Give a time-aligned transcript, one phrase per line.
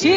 [0.00, 0.14] 喜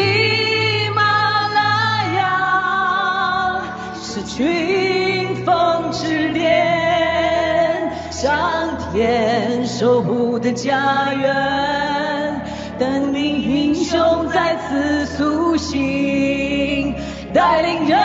[0.94, 1.02] 马
[1.48, 3.64] 拉雅
[4.00, 12.46] 是群峰之巅，上天守护的家园，
[12.78, 16.94] 等命英雄再次苏醒，
[17.34, 18.00] 带领人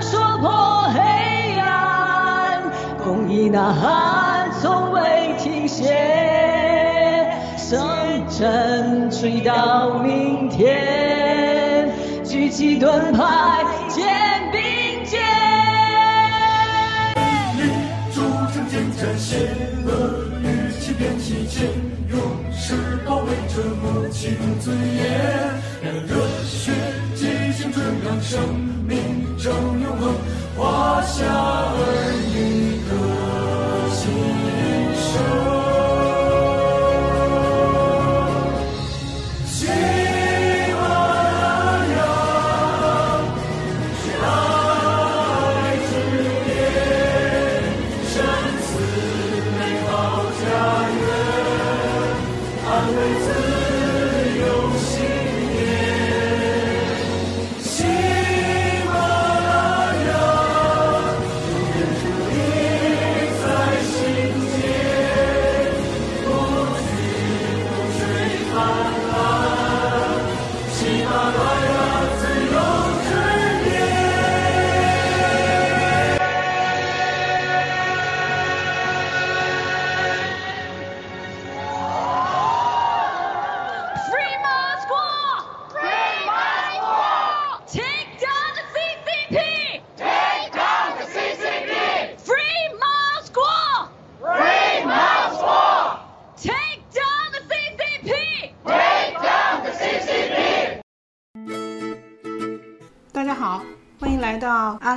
[0.00, 1.00] 戳破黑
[1.58, 2.62] 暗，
[3.02, 6.17] 公益呐喊从未停歇，
[8.38, 11.92] 震吹到明天，
[12.24, 14.06] 举起盾牌肩
[14.52, 15.20] 并肩。
[18.14, 18.20] 筑
[18.54, 19.40] 成坚战，险
[19.84, 19.90] 恶
[20.40, 21.66] 与欺骗期间，
[22.10, 22.16] 勇
[22.52, 25.02] 士保卫着母亲尊严。
[25.82, 26.70] 让热血
[27.16, 28.38] 激情准让生
[28.86, 28.96] 命
[29.36, 30.14] 正永恒，
[30.56, 31.74] 华夏儿
[32.32, 32.36] 女
[32.88, 32.92] 歌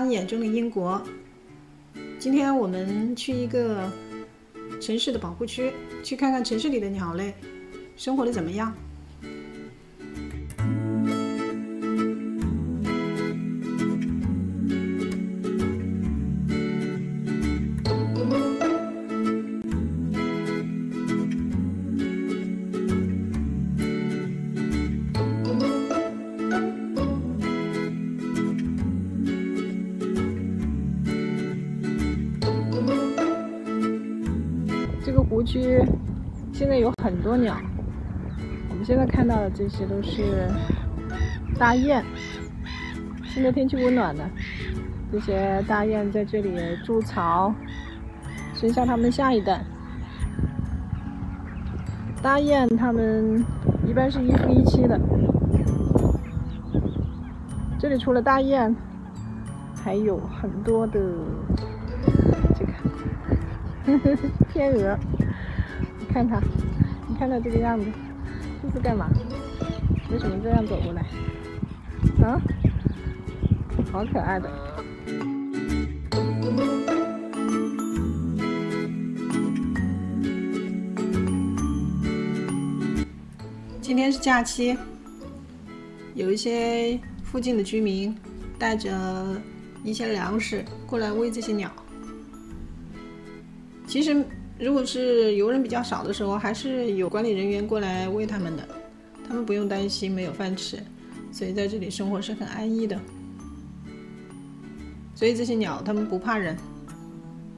[0.09, 1.01] 眼中的英国。
[2.17, 3.91] 今天我们去一个
[4.79, 5.73] 城市的保护区，
[6.03, 7.33] 去看看城市里的鸟类
[7.97, 8.73] 生活的怎么样。
[39.49, 40.47] 这些都是
[41.57, 42.03] 大雁。
[43.25, 44.29] 现在天气温暖了，
[45.11, 46.51] 这些大雁在这里
[46.83, 47.53] 筑巢，
[48.53, 49.63] 生下它们下一代。
[52.21, 53.43] 大雁它们
[53.87, 54.99] 一般是一夫一妻的。
[57.79, 58.75] 这里除了大雁，
[59.83, 60.99] 还有很多的
[62.53, 64.17] 这个
[64.51, 64.97] 天鹅，
[65.99, 66.39] 你看它，
[67.07, 67.85] 你看它这个样子，
[68.61, 69.07] 这是干嘛？
[70.11, 71.01] 为什么这样走过来？
[72.21, 72.41] 啊，
[73.91, 74.51] 好可爱的。
[83.81, 84.77] 今天是假期，
[86.13, 88.13] 有一些附近的居民
[88.59, 88.91] 带着
[89.83, 91.71] 一些粮食过来喂这些鸟。
[93.87, 94.25] 其实，
[94.59, 98.67] 如果是游人比较少的时候，还是有管理人员过来喂它们的，
[99.31, 100.77] 他们不用担心没有饭吃，
[101.31, 102.99] 所以在这里生活是很安逸的。
[105.15, 106.57] 所以这些鸟它们不怕人，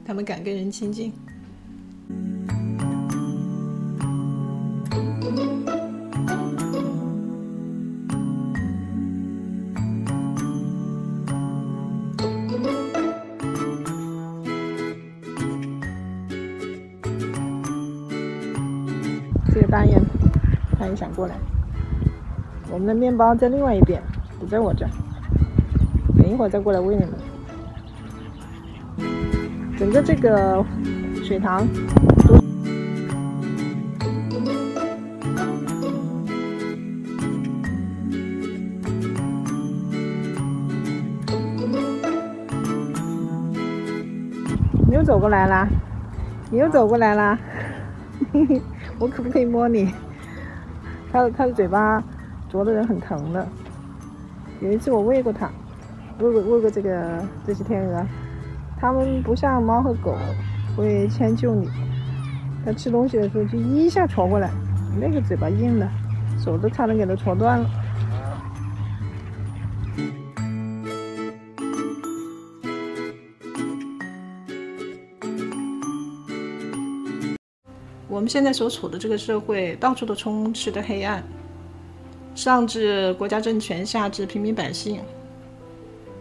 [0.04, 1.12] 它们敢跟人亲近。
[19.52, 20.00] 这个大雁，
[20.78, 21.34] 它也想过来。
[22.74, 24.02] 我们的面包在另外一边，
[24.40, 24.90] 不在我这儿。
[26.18, 27.12] 等一会儿再过来喂你们。
[29.78, 30.64] 整个这个
[31.22, 31.64] 水塘
[44.88, 45.68] 你又走过来啦，
[46.50, 47.38] 你又走过来啦，
[48.98, 49.94] 我可不可以摸你？
[51.12, 52.02] 它的它的嘴巴
[52.54, 53.44] 啄的人很疼的。
[54.60, 55.50] 有一次我喂过它
[56.20, 58.06] 喂过喂过这个这些天鹅。
[58.80, 60.16] 它们不像猫和狗
[60.76, 61.68] 会迁就你
[62.64, 64.50] 它吃东西的时候就一下戳过来
[65.00, 65.88] 那个嘴巴硬的
[66.38, 67.68] 手都差点给它戳断了。
[78.06, 81.20] 我们现在所处的这个社会到处都充斥着黑暗。
[82.34, 85.00] 上至国家政权，下至平民百姓，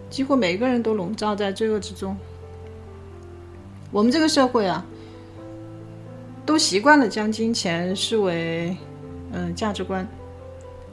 [0.10, 2.16] 几乎每个人都笼罩在罪恶之中。
[3.92, 4.86] 我们这个社会啊，
[6.46, 8.76] 都习惯了将金钱视为
[9.32, 10.08] 嗯价值观，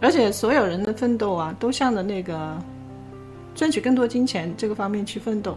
[0.00, 2.56] 而且所有人的奋斗啊，都向着那个
[3.55, 5.56] 赚取更多金钱这个方面去奋斗，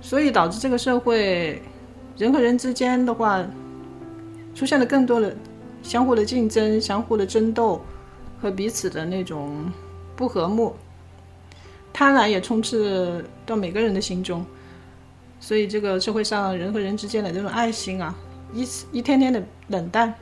[0.00, 1.62] 所以导致这个社会
[2.16, 3.44] 人和人之间的话。
[4.54, 5.34] 出现了更多的
[5.82, 7.84] 相互的竞争、相互的争斗
[8.44, 9.72] 和彼此的那种
[10.14, 10.76] 不和睦，
[11.94, 14.44] 贪婪也充斥到每个人的心中，
[15.40, 18.14] 所以这个社会上人和人之间的这种爱心啊，
[18.52, 20.12] 一一天天的冷淡。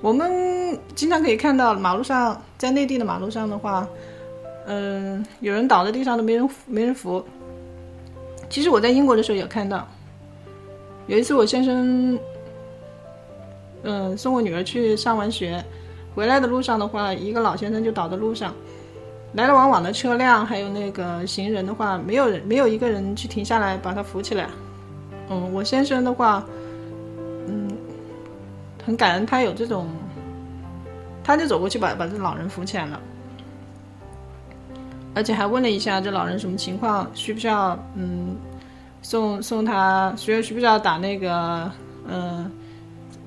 [0.00, 3.86] 我们经常可以看到马路上，在内地的马路上的话，
[4.64, 7.22] 嗯，有人倒在地上都没人没人扶。
[8.48, 9.86] 其实我在英国的时候也看到，
[11.08, 12.18] 有一次我先生。
[13.84, 15.62] 嗯，送我女儿去上完学，
[16.14, 18.54] 回来的路上的话，一个老先生就倒在路上，
[19.32, 24.48] 来来往往的车辆还有那个行人的话，没有人，没有一个人去停下来把他扶起来。
[25.30, 26.44] 嗯，我先生的话，
[27.46, 27.70] 嗯，
[28.84, 29.88] 很感恩他有这种，
[31.24, 33.00] 他就走过去把把这老人扶起来了，
[35.14, 38.36] 而且还问了一下这老人什么情况，需不需要嗯
[39.00, 41.70] 送送他，需要需不需要打那个
[42.06, 42.50] 嗯。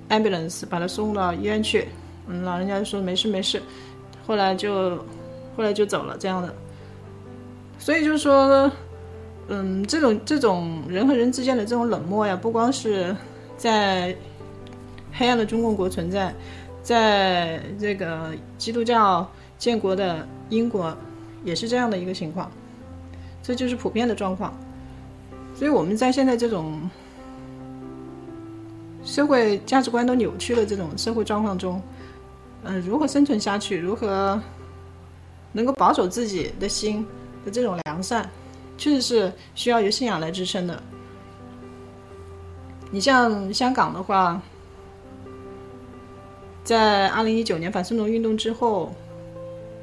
[0.08, 1.88] ambulance 把他送到医院去，
[2.28, 3.62] 嗯，老人家就说没事没事，
[4.26, 4.98] 后来就
[5.56, 6.54] 后来就走了这样的，
[7.78, 8.72] 所以就是说，
[9.48, 13.16] 嗯，这种这种人和人之间的这种冷漠呀，不光是
[13.58, 14.16] 在
[15.14, 16.34] 黑暗的中共国存在，
[16.82, 20.96] 在这个基督教建国的英国
[21.44, 22.52] 也是这样的一个情况，
[23.44, 24.54] 这就是普遍的状况，
[25.56, 26.90] 所以我们在现在这种。
[29.08, 31.80] 社会价值观都扭曲的，这种社会状况中，
[32.66, 33.78] 嗯，如何生存下去？
[33.78, 34.42] 如何
[35.52, 37.06] 能够保守自己的心
[37.46, 38.30] 的这种良善，
[38.78, 40.82] 确实是需要有信仰来支撑的。
[42.92, 44.42] 你像香港的话，
[46.64, 48.92] 在二零一九年反送中运动之后，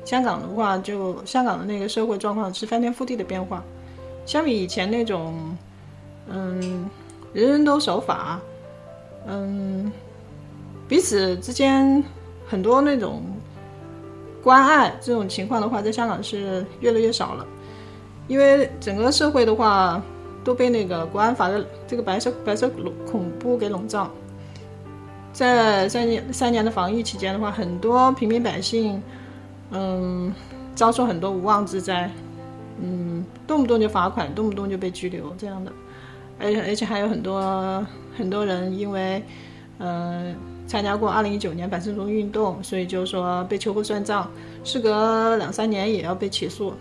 [0.05, 3.63] 香港的话就香港的那个社会状况是翻天覆地的变化，
[4.27, 5.57] 相比以前那种，
[6.29, 6.91] 嗯，
[7.33, 8.41] 人人都守法。
[9.27, 9.93] 嗯，
[10.89, 12.03] 彼此之间
[12.53, 13.23] 很多那种
[14.43, 17.47] 关爱这种情况的话，在香港是越来越少了，
[18.29, 20.03] 因为整个社会的话
[20.45, 22.71] 都被那个国安法的这个白色白色
[23.11, 24.11] 恐怖给笼罩。
[25.33, 29.03] 在三年三年的防疫期间的话，很多平民百姓
[29.71, 30.31] 嗯
[30.75, 32.11] 遭受很多无妄之灾，
[32.83, 35.73] 嗯，动不动就罚款，动不动就被拘留这样的。
[36.39, 39.23] 而且而且还有很多很多人因为，
[39.79, 40.35] 呃，
[40.73, 44.33] 参加过二零一九年反送中运动，所以就说被秋后算账，
[44.65, 46.73] 事隔两三年也要被起诉，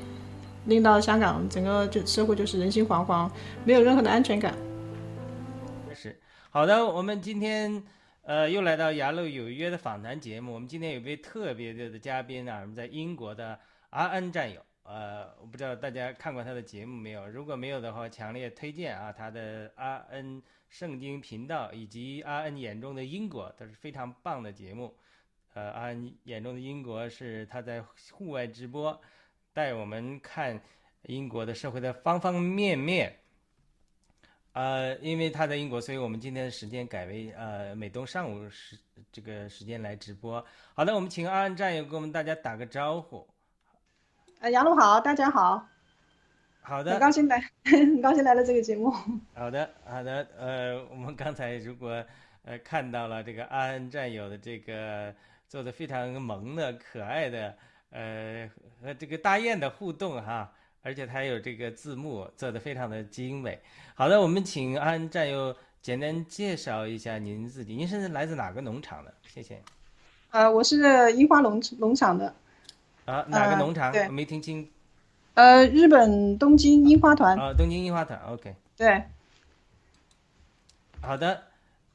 [0.67, 3.29] 令到香港整个就社会就是人心惶惶，
[3.65, 4.55] 没有任何的安全感。
[5.93, 6.17] 是
[6.49, 7.83] 好的，我们今天
[8.23, 14.61] 呃又来到《雅乐有约》的访谈节目，我们今天有位特别的嘉宾呢，我们在英国的阿恩战友。
[14.93, 17.25] 呃，我不知道大家看过他的节目没有？
[17.25, 24.93] 如果没有的话，强烈推荐啊，他的阿恩圣经频道以及阿恩眼中的英国都是非常棒的节目。
[25.53, 27.81] 呃，阿恩眼中的英国是他在
[28.11, 28.99] 户外直播，
[29.53, 30.61] 带我们看
[31.03, 33.15] 英国的社会的方方面面。
[34.51, 38.77] 呃，因为他在英国，所以我们今天的时间改为呃美东上午时
[39.09, 40.45] 这个时间来直播。
[40.73, 43.25] 好的，我们请阿恩战友跟我们大家打个招呼。
[44.41, 45.67] 呃，杨璐好，大家好，
[46.63, 48.91] 好的，很高兴来， 很高兴来到这个节目。
[49.35, 52.03] 好的，好的，呃，我们刚才如果
[52.43, 55.13] 呃看到了这个安安战友的这个
[55.47, 57.55] 做的非常萌的、可爱的，
[57.91, 58.49] 呃
[58.81, 63.61] 和这个大雁的互动哈，而且它有这个字幕做的非常的精美。
[63.93, 69.13] 好的，我们请安安战友简单介绍一下您自己，您是来自哪个农场的？
[69.27, 69.61] 谢谢。
[70.31, 72.33] 呃，我是樱花农农场的。
[73.05, 73.91] 啊，哪个农场？
[74.13, 74.69] 没听清。
[75.33, 77.37] 呃，日本东京樱花团。
[77.37, 78.55] 啊，东京樱花团，OK。
[78.77, 79.03] 对。
[81.01, 81.43] 好的，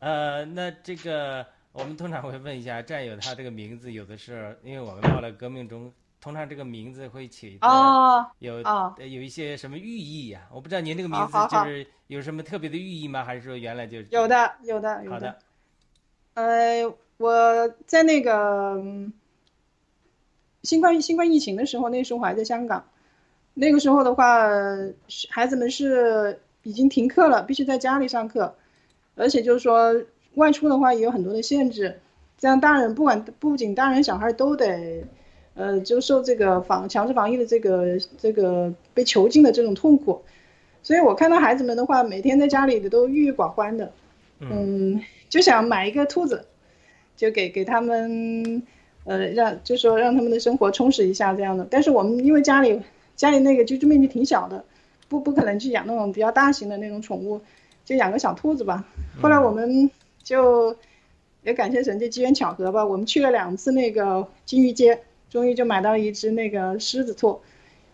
[0.00, 8.60] 呃，那这个我们通常会问一下战友，他这个名字有的是，因为我们到了革命中，通常这个名字会起哦，有
[8.98, 10.40] 有一些什么寓意呀？
[10.50, 13.22] 我不知道您这个名字就是有什么特别的寓意吗？
[13.22, 15.10] 还是说原来就有的，有的，有的。
[15.10, 15.38] 好的。
[16.34, 18.82] 呃，我在那个。
[20.66, 22.84] 新冠新冠疫情的时候，那时候我还在香港，
[23.54, 24.48] 那个时候的话，
[25.30, 28.56] 孩子们是已经停课了，必须在家里上课，
[29.14, 29.94] 而且就是说，
[30.34, 32.00] 外出的话也有很多的限制，
[32.36, 35.04] 这样大人不管不仅大人小孩都得，
[35.54, 40.20] 呃，就受这个防强制防疫的这个这个被囚禁的这种痛苦，
[40.82, 43.92] 所以我看到孩子们的话，每天在家里的都郁郁寡欢的，
[44.40, 46.44] 嗯，就想买一个兔子，
[47.16, 48.62] 就给给他们，
[49.06, 51.66] 呃，让就说让他们的生活充实一下这样的。
[51.70, 52.82] 但是我们因为家里
[53.14, 54.64] 家里那个居住面积挺小的，
[55.08, 57.40] 不不可能去养那种比较大型的那种宠物，
[57.84, 58.84] 就养个小兔子吧。
[59.22, 59.90] 后来我们
[60.22, 60.76] 就
[61.42, 67.40] 也感谢神，就机缘巧合吧，我们去了两次那个金鱼街，终于就买到了一只那个狮子兔，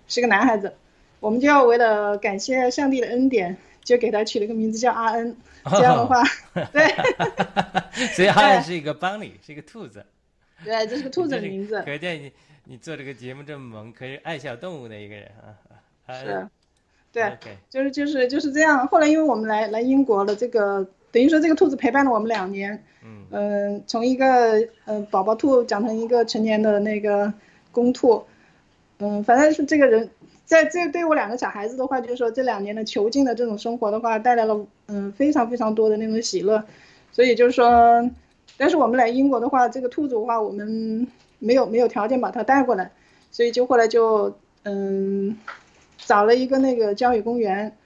[0.09, 0.73] 是个男孩子。
[1.21, 5.37] 我们就要为了感谢上帝的恩典，就给他取了个名字叫阿恩。
[5.71, 6.21] 这样的话，
[6.73, 6.89] 对，
[8.15, 10.05] 所以阿恩 是一个邦里，是一个兔子。
[10.65, 11.83] 对，这是个兔子的名字。
[11.83, 12.33] 可见你
[12.65, 15.31] 你做这个节目这么萌，可是爱小动物的一个人
[16.07, 16.15] 啊。
[16.15, 16.49] 是，
[17.13, 17.39] 对，
[17.69, 18.87] 就是就是就是这样。
[18.87, 22.85] 后来因为我们来来英国了，这个等于说这个兔子陪伴了我们两年。
[23.05, 23.27] 嗯。
[23.31, 27.33] 嗯，从一个呃宝宝兔长成一个成年的那个
[27.71, 28.25] 公兔。
[28.99, 30.11] 嗯，反正是这个人。
[30.45, 36.63] 在这对我两个小孩子的话，就是说这两年的囚禁的这种生活的话，带来了嗯非常非常多的那种喜乐，
[37.11, 38.11] 所以就是说，
[38.63, 41.09] 但是我们来英国的话，这个兔子的话，我们
[41.41, 42.93] 没有没有条件把它带过来，
[43.33, 45.37] 所以就后来就嗯
[45.99, 47.77] 找了一个那个郊野公园，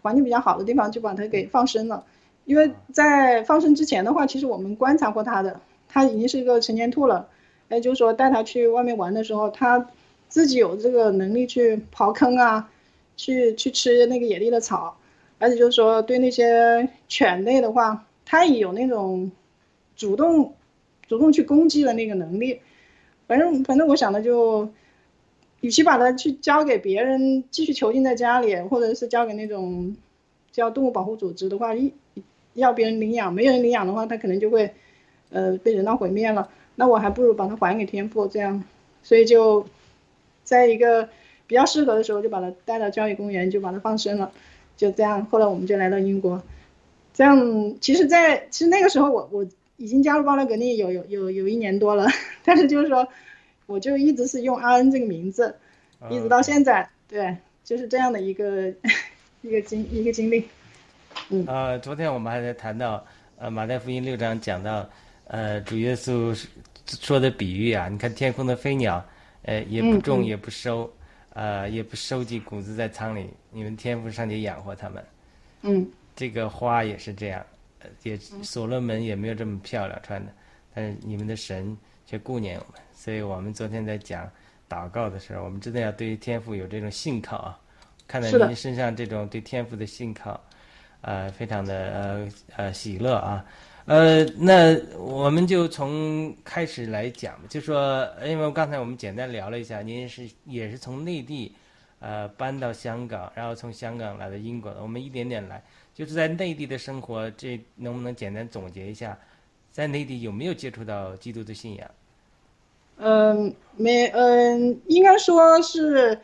[0.00, 2.02] 环境比较好的地方，就把它给放生了。
[2.46, 7.28] 因为在放生之前的话，其实我们观察过它的，它已经是一个成年兔了，
[7.68, 9.86] 哎，就是说带它去外面玩的时候，它。
[10.28, 12.68] 自己有这个能力去刨坑啊，
[13.16, 14.96] 去去吃那个野地的草，
[15.38, 19.30] 而且就是说对那些犬类的话，它也有那种
[19.96, 20.54] 主动
[21.08, 22.60] 主动去攻击的那个能力。
[23.26, 24.68] 反正反正我想的就，
[25.60, 29.96] 与其把它去交给别人继续囚禁在家里，或者是交给那种
[30.52, 31.92] 叫动物保护组织的话，一
[32.54, 34.72] 要别人领养，没有人领养的话，它可能就会
[35.30, 36.48] 呃被人道毁灭了。
[36.76, 38.62] 那我还不如把它还给天赋，这样，
[39.02, 39.66] 所以就。
[40.44, 41.08] 在一个
[41.48, 44.30] 比较适合的时候，就把它带到郊野公园，就把它放生了，
[44.76, 45.26] 就这样。
[45.26, 46.40] 后来我们就来到英国，
[47.12, 49.44] 这样其实，在其实那个时候，我我
[49.76, 52.06] 已经加入巴勒格利有有有有一年多了，
[52.44, 53.06] 但是就是说，
[53.66, 55.54] 我就一直是用阿恩这个名字，
[56.10, 58.72] 一直到现在，对，就是这样的一个
[59.42, 60.46] 一个经一个经历。
[61.30, 61.44] 嗯。
[61.46, 63.04] 呃，昨天我们还在谈到，
[63.38, 64.88] 呃，马太福音六章讲到，
[65.28, 66.34] 呃，主耶稣
[66.86, 69.04] 说的比喻啊，你看天空的飞鸟。
[69.42, 70.92] 呃，也不种也不收，
[71.32, 75.04] 呃，也不收集谷子在仓里，你们天赋上帝养活他们。
[75.62, 77.46] 嗯，这个花也是这样，
[78.02, 80.32] 也所罗门也没有这么漂亮穿的，
[80.74, 84.30] 但是你们的神却顾念我们，所以我们昨天在讲
[84.68, 87.58] 祷告的时候，我们真的要对于天赋有这种信靠啊。
[88.08, 90.40] 看到您身上这种对天赋的信靠，
[91.00, 93.44] 呃，非常的呃呃喜乐啊。
[93.84, 101.52] 呃，那我们就从开始来讲就说，因为刚才我们简单聊了一下，您是也是从内地，
[101.98, 104.82] 呃，搬到香港，然后从香港来到英国的。
[104.82, 105.60] 我们一点点来，
[105.96, 109.18] 就是在内地的生活，这能不能简单总结一下，
[109.72, 111.90] 在内地有没有接触到基督的信仰？
[112.98, 116.20] 嗯，没，嗯，应该说是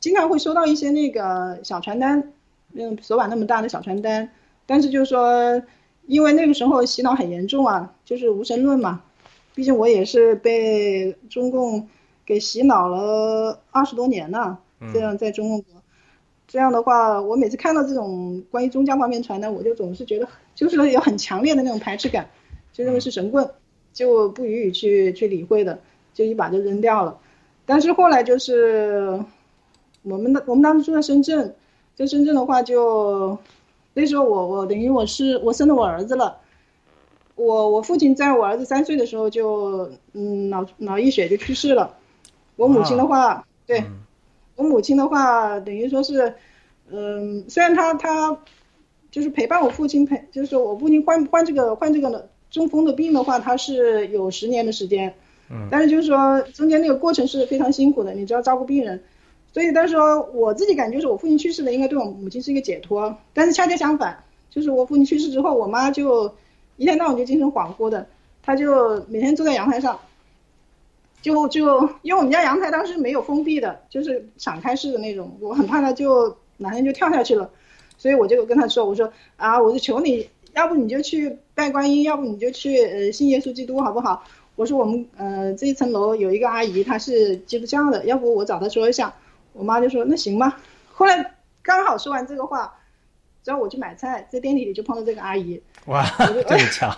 [0.00, 2.32] 经常会收到一些那个小传单，
[2.72, 4.30] 那种手把那么大的小传单，
[4.64, 5.62] 但是就是说。
[6.06, 9.02] 因为那个时候洗脑很严重啊，就是无神论嘛。
[9.54, 11.88] 毕竟我也是被中共
[12.26, 14.60] 给洗脑了二十多年了，
[14.92, 15.73] 这样在中共国，
[16.54, 22.30] 这样的话，我每次看到这种关于宗教方面传的，我就总是觉得就是有很强烈的那种排斥感，
[22.72, 23.50] 就认为是神棍，
[23.92, 25.80] 就不予以去去理会的，
[26.12, 27.18] 就一把就扔掉了。
[27.66, 29.20] 但是后来就是
[30.02, 31.56] 我们的我们当时住在深圳，
[31.96, 33.36] 在深圳的话就。
[33.96, 36.38] 那时候我我等于我是我生了我儿子了，
[37.34, 41.96] 我我父亲在我儿子三岁的时候就嗯脑脑溢血就去世了，
[42.54, 43.82] 我母亲的话对，
[44.56, 46.34] 我母亲的话等于说是，
[46.90, 48.38] 嗯虽然她她
[49.10, 55.14] 就是陪伴我父亲陪就是说我父亲患患这个患这个中风的病的话他是有十年的时间，
[55.50, 59.02] 嗯但是就是说中间那个过程是非常辛苦的，你知道照顾病人。
[59.52, 63.16] 所以，但是说我自己感觉是我父亲去世了，应该对我母亲是一个解脱。
[63.32, 66.34] 但是恰恰相反，就是我父亲去世之后，我妈就
[66.76, 68.04] 一天到晚就精神恍惚的，
[68.42, 70.00] 她就每天坐在阳台上，
[71.24, 77.48] 就就因为我们家阳台当时没有封闭的，就是敞开式的那种，我很怕她就哪天就跳下去了，
[77.96, 84.22] 所以我就跟他说，我说啊，我就求你，要不你就去拜观音，要不你就去呃信耶稣基督，好不好？
[84.54, 89.14] 我说我们呃这一层楼有一个阿姨，她是基督教的，要不我找她说一下。
[89.54, 90.60] 我妈就说那行吧，
[90.92, 92.74] 后来刚好说完这个话，
[93.42, 95.62] 之后我去买菜，在电梯里就碰到这个阿姨。
[95.86, 96.94] 哇，这么巧！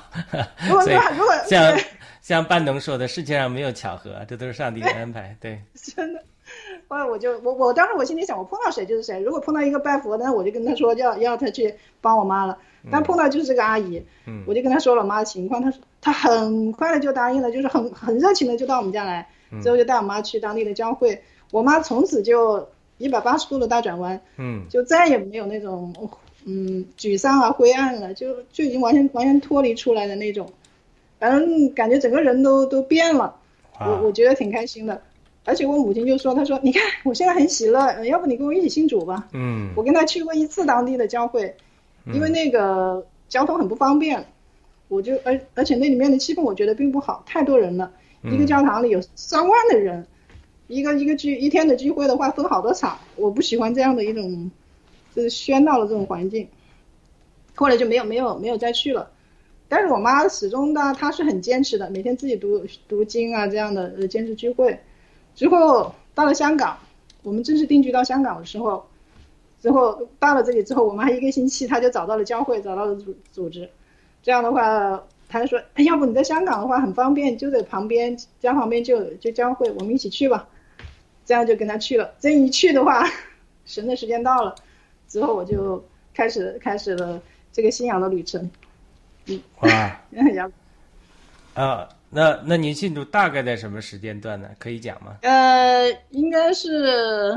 [0.67, 0.83] 如果
[1.17, 1.79] 如果像
[2.27, 5.33] 像半农说的，世界上没有巧合，这都是上帝的安排。
[5.41, 6.21] 对，真的，
[6.89, 9.21] 后来我就我我当时我心里想，我碰到谁就是谁。
[9.21, 12.59] 如果碰到一个拜佛的，我就跟他说要要他去帮我妈了。
[12.91, 19.29] 但碰到就是这个阿姨，嗯我就跟他说了我妈的情况，他说他很快的就答应了，就是很很热情的就到我们家来，
[19.63, 21.23] 最后就带我妈去当地的教会。
[21.53, 22.69] 我妈从此就
[22.99, 25.95] 一百八十度的大转弯，嗯就再也没有那种
[26.45, 30.53] 嗯沮丧啊灰暗了，就就已经完全完全脱离出来的那种，
[31.19, 33.35] 反正感觉整个人都都变了。
[33.79, 35.03] 我我觉得挺开心的。
[35.45, 39.29] 而且我母亲就说：“她说，你看我现在很喜乐，呃要不你跟我一起信主吧？
[39.33, 39.71] 嗯。
[39.77, 41.55] 我跟她去过一次当地的教会，
[42.13, 44.27] 因为那个交通很不方便，
[44.89, 47.93] 我就而而且那里面的气氛我觉得并不好，太多人了，
[48.25, 50.05] 一个教堂里有上万的人，
[50.67, 54.51] 一个一个聚一天的聚会的话分好多场，我不喜欢这样的一种
[55.15, 56.49] 就是喧闹的这种环境，
[57.55, 59.11] 后来就没有没有没有再去了。
[59.69, 64.79] 但是我妈始终呢，她是很坚持的，每天自己读读经啊这样的呃坚持聚会。
[65.35, 66.79] 之后到了香港，
[67.23, 68.87] 我们正式定居到香港的时候，
[69.61, 73.69] 之后到了这里之后，我妈一个星期她就找到了教会，找到了组组织。
[74.23, 80.49] 这样的话，她就说，要不你在香港的话很方便，就在旁边家旁边就就教会，我们一起去吧。
[81.25, 82.15] 这样就跟她去了。
[82.21, 83.05] 这一去的话，
[83.67, 84.55] 神的时间到了，
[85.09, 87.21] 之后我就开始开始了
[87.53, 88.49] 这个信仰的旅程。
[89.61, 90.53] 哇然
[91.55, 94.49] 啊，那那您信主大概在什么时间段呢？
[94.59, 95.17] 可以讲吗？
[95.23, 97.35] 呃，应该是，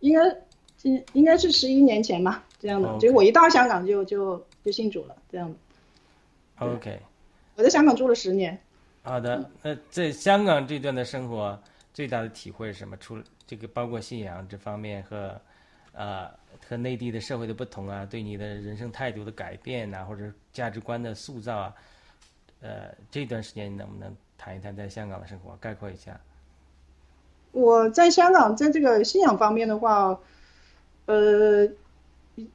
[0.00, 0.36] 应该，
[0.82, 2.98] 应应该是十一年前吧，这样的。
[2.98, 5.56] 就我一到香港就就就信主了，这样的。
[6.66, 7.00] OK，
[7.54, 8.58] 我在香港住了十年，
[9.02, 9.48] 好的。
[9.62, 11.56] 那在香港这段的生活，
[11.94, 12.96] 最大的体会是什么？
[12.98, 15.40] 除了这个，包括信仰这方面和，
[15.92, 16.30] 呃，
[16.68, 21.74] 和内地的社会的不同啊，对你的人生态度的改变呐、或者价值观的塑造啊，
[22.60, 26.20] 呃，这段时间你能不能谈一谈在香港的生活，概括一下？
[27.52, 30.18] 我在香港在这个信仰方面的话，
[31.04, 31.68] 呃，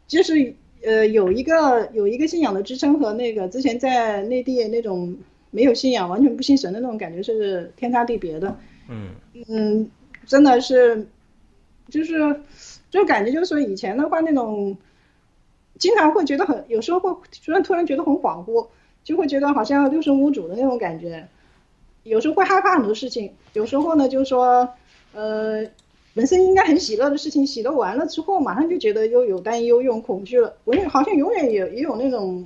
[0.08, 5.16] 就是呃有一个有一个信仰的支撑和那个之前在内地那种
[5.52, 8.60] 没有信仰、完全不信神的那种感觉是天差地别的。
[8.90, 9.12] 嗯
[9.50, 9.92] 嗯，
[10.26, 11.08] 真的是，
[11.90, 12.42] 就是，
[12.98, 14.76] 就感觉就是说以前的话那种，
[15.78, 17.10] 经常会觉得很，有时候会
[17.46, 18.68] 突然突然觉得很恍惚，
[19.04, 21.28] 就会觉得好像六神无主的那种感觉，
[22.04, 24.68] 有时候会害怕很多事情，有时候呢就是说，
[25.14, 25.66] 呃，
[26.14, 32.46] 本身应该很喜乐的事情，喜乐完了之后，马上就觉得又有担忧，又有恐惧了，我也好像永远也也有那种，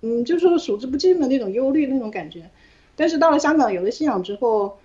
[0.00, 2.50] 嗯，就是说数之不尽的那种忧虑那种感觉，
[2.96, 4.76] 但是到了香港有了信仰之后。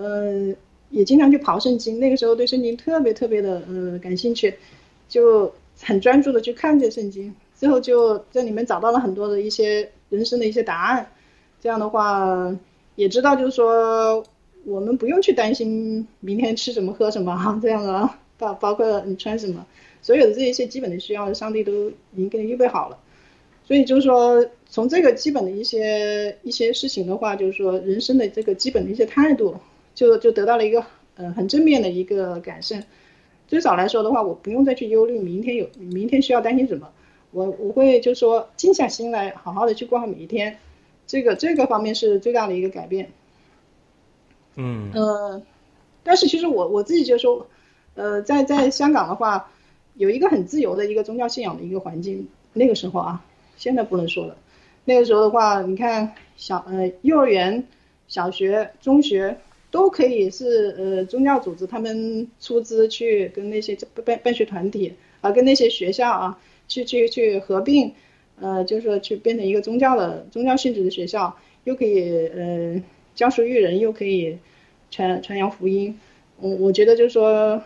[0.00, 0.54] 呃，
[0.90, 4.54] 也经常去刨圣经，那个时候对圣经特别特别的呃感兴趣，
[5.08, 11.10] 就很专注的去看这圣经，最后就在里面找到了很多的一些人生的一些答案，
[11.60, 12.56] 这样的话
[12.96, 14.24] 也知道就是说
[14.64, 19.66] 我们不用去担心明天吃什么喝什么哈， 这样的包包括你穿什么，
[20.02, 22.98] 所有的这一些基本的需要，上帝都已经给你预备好了。
[23.64, 29.54] 所以就是说，从这个基本的一些一些事情的话，就是说人生的这个基本的一些态度，
[29.98, 30.84] 就就得到了一个
[31.16, 32.84] 呃很正面的一个改善。
[33.48, 36.92] 至少来说的话，我不用再去忧虑明天有明天需要担心什么，
[37.32, 40.58] 我我会就说静下心来，好好的去过好每一天。
[41.08, 43.10] 这个这个方面是最大的一个改变。
[44.54, 45.42] 嗯呃，
[46.04, 47.48] 但是其实我我自己就说，
[47.96, 49.50] 呃，在在香港的话，
[49.94, 52.28] 有一个很自由的一个宗教信仰的一个环境。
[52.52, 53.24] 那个时候啊，
[53.56, 54.36] 现在不能说了。
[54.84, 57.66] 那个时候的话，你看小呃幼儿园、
[58.06, 59.38] 小学、中学
[59.70, 67.92] 都可以是呃宗教组织他们出资去跟那些办办学团体啊、跟那些学校啊去去去合并，
[68.40, 72.82] 呃，就是说去变成一个宗教的宗教性质的学校，又可以呃
[73.14, 74.38] 教书育人，又可以
[74.90, 75.98] 传传扬福音。
[76.40, 77.60] 我我觉得就是说，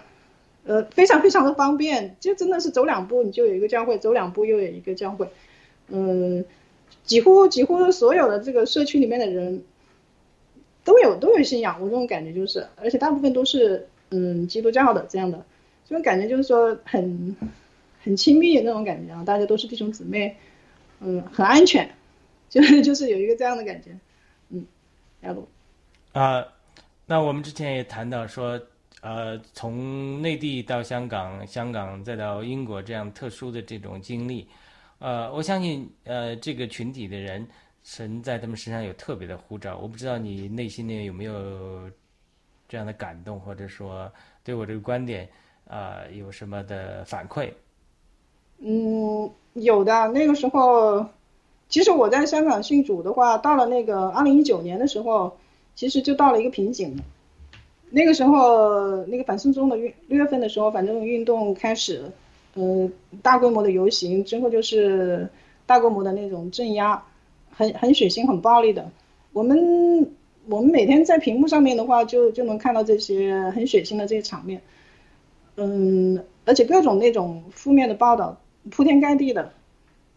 [0.64, 5.28] 呃，非常非常的方便，就真的是走两步你就有一个教会，走两步又有一个教会，
[5.88, 6.42] 嗯、
[7.04, 9.62] 几乎几乎所有的这个社区里面的人
[10.84, 15.44] 都有都有信仰，我这种感觉就是，而且大部分都是嗯基督教的这样的，
[15.88, 17.36] 这种感觉就是说很
[18.02, 20.36] 很亲密的那种感觉啊，大家都是弟兄姊妹，
[21.00, 21.88] 嗯，很安全，
[22.50, 23.90] 就是就是有一个这样的感觉，
[24.50, 24.64] 嗯，
[25.20, 25.46] 亚鲁。
[26.12, 26.44] 啊，
[27.06, 28.60] 那我们之前也谈到说，
[29.00, 34.46] 呃，从内地到香港，香港再到英国这样特殊的这种经历，
[34.98, 37.46] 呃，我相信，呃，这个群体的人，
[37.84, 39.76] 神在他们身上有特别的呼召。
[39.78, 41.90] 我不知道你内心里有没有
[42.68, 44.10] 这样的感动，或者说
[44.44, 45.28] 对我这个观点，
[45.68, 47.50] 啊、有什么的反馈？
[48.58, 50.08] 嗯，有的。
[50.08, 51.04] 那个时候，
[51.68, 55.36] 其实我在香港信主的话，到了那个二零一九年的时候，
[55.74, 56.96] 其实就到了一个瓶颈。
[57.90, 62.10] 那个时候，那个反送中的运六月份的时候，反正运动开始，
[62.54, 62.88] 呃，
[63.20, 65.28] 大规模的游行之后就是
[65.66, 67.02] 大规模的那种镇压，
[67.52, 68.90] 很很血腥、很暴力的。
[69.32, 70.10] 我们
[70.48, 74.60] 我们每天在屏幕上面的话，就就能看到这些很血腥的这些场面，
[75.56, 79.52] 嗯，而且各种那种负面的报道铺天盖地的。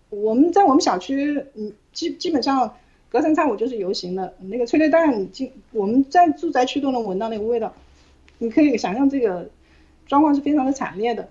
[0.10, 2.76] 我们在我们小区，嗯，基基本上。
[3.08, 7.72] 隔三差五就是游行的，那个催泪弹，进我们在住宅区都能闻到那个味道，
[8.40, 9.48] 你可以想象这个
[10.06, 11.30] 状况是非常的惨烈的，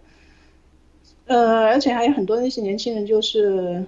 [1.26, 3.84] 呃，而且还有很多那些年轻人就是，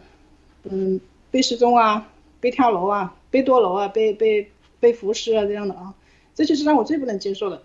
[0.65, 1.01] 嗯，
[1.37, 5.93] 被失踪啊，被跳楼啊，被堕楼啊，被被被服尸啊这样的啊，
[6.35, 7.61] 这就是让我最不能接受的，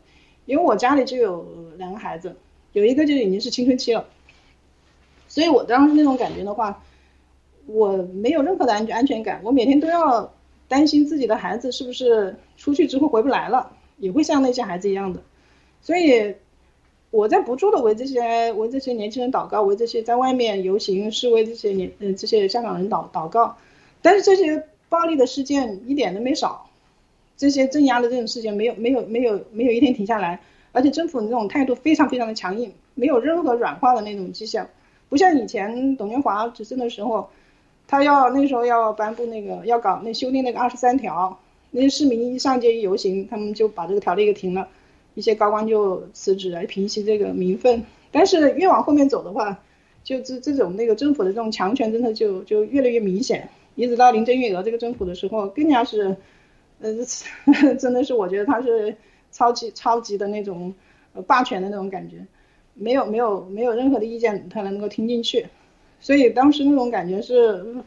[0.45, 2.35] 因为我家里就有两个孩子，
[2.73, 4.05] 有一个就已经是青春期了，
[5.29, 6.83] 所以我当时那种感觉的话。
[7.67, 10.33] 我没有任何的安全安全感，我每天都要
[10.67, 15.21] 担心自己的孩子是不是出去之后回不来了，也会像那些孩子一样的。
[15.79, 16.35] 所以
[17.11, 23.55] 我在不住的为这些为这些年轻人祷告，为这些在外面游行示威这些年嗯这些香港人祷祷告。
[24.01, 26.67] 但是这些暴力的事件一点都没少，
[27.37, 30.39] 这些镇压的这种事件没有没有没有没有一天停下来，
[30.71, 34.67] 而且政府的这种态度非常非常的强硬，没有任何软化的那种迹象，
[35.09, 37.29] 不像以前董建华执政的时候。
[37.87, 41.37] 他要那时候要颁布那个要搞那修订那个二十三条，
[41.71, 44.65] 那些市民一上街一游行，他们就把这个条例给停了，
[45.13, 47.83] 一些高官就辞职来平息这个民愤。
[48.11, 49.63] 但是越往后面走的话，
[50.03, 56.17] 就这这种那个政府的这种强权真的就就越来越明显，一直到林郑月娥这个政府的时候，更加是，
[56.81, 56.93] 呃，
[57.79, 58.95] 真的是我觉得他是
[59.31, 60.73] 超级超级的那种
[61.25, 62.25] 霸权的那种感觉，
[62.73, 65.47] 没有没有没有任何的意见他能够听进去。
[65.99, 67.77] 所以当时那种感觉是，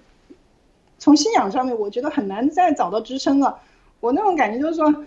[0.99, 3.61] 从信仰上面，我觉得很难再找到支撑了。
[4.01, 5.05] 我那种感觉就是说，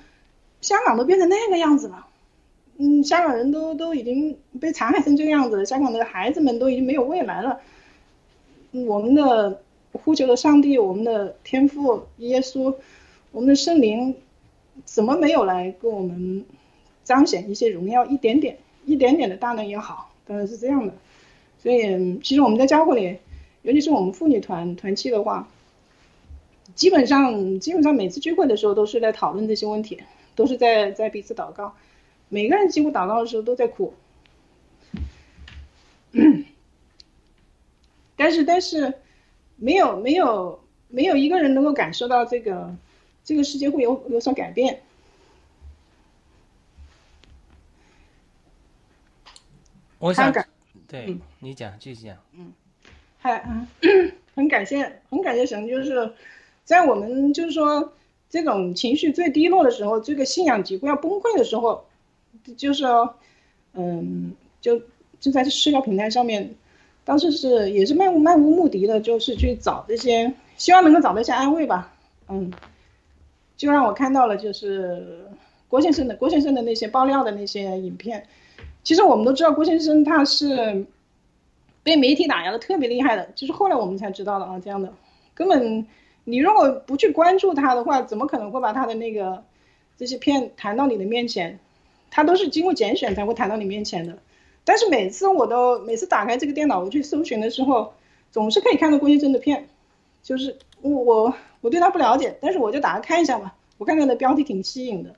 [0.67, 2.05] 香港都变成那个样子了，
[2.75, 7.61] 嗯，香港人都都已经被残害成这个样子了，香港的孩子们都已经没有未来了。
[8.71, 9.61] 我们的
[9.93, 12.75] 呼求的上帝，我们的天父耶稣，
[13.31, 14.13] 我们的圣灵，
[14.83, 16.43] 怎么没有来给我们
[17.05, 18.05] 彰显一些荣耀？
[18.05, 20.93] 一点点，一点点的大能也好，当然是这样的。
[21.63, 23.17] 所以，其实我们在教会里，
[23.61, 25.47] 尤其是我们妇女团团契的话，
[26.75, 30.01] 基本上基本上每次聚会的时候都是在讨论这些问题，
[30.37, 31.75] 都是在在彼此祷告，
[32.29, 33.93] 每个人几乎祷告的时候都在哭，
[38.15, 38.93] 但是但是
[39.57, 42.75] 没有没有没有一个人能够感受到这个
[43.23, 44.83] 这个世界会有有所改变。
[49.97, 50.31] 我想。
[50.87, 52.15] 对你讲，继续讲。
[52.31, 52.53] 嗯，
[53.17, 53.67] 还嗯，
[54.35, 56.13] 很感谢，很感谢神，就是
[56.63, 57.91] 在我们就是说
[58.29, 61.85] 这种情绪最低落的时候，这个信仰几乎要崩溃的时候，
[62.55, 62.85] 就是
[63.73, 64.81] 嗯，就
[65.19, 66.55] 就在这社交平台上面，
[67.05, 71.93] 当时是也是漫无漫无目的的，就是去找这些，希望能够找到一些安慰吧。
[72.27, 72.51] 嗯，
[73.55, 75.25] 就让我看到了就是
[75.69, 78.27] 郭先生的郭先生的那些爆料的那些影片。
[78.83, 80.85] 其实我们都知道郭先生他是
[81.83, 84.93] 被媒体打压的特别厉害的，就是后来我们才知道的啊，这样的
[85.33, 85.85] 根本
[86.27, 89.45] 你如果不去关注他的话，怎么可能会把他的那个
[89.95, 91.57] 这些片弹到你的面前？
[92.11, 94.17] 他都是经过拣选才会弹到你面前的。
[94.65, 97.93] 但是每次我都每次打开这个电脑我去搜寻的时候，
[98.31, 99.69] 总是可以看到郭先生的片，
[100.21, 105.15] 就是我我我对他不了解，但是我就打开看一下吧，我看他的标题挺吸引的。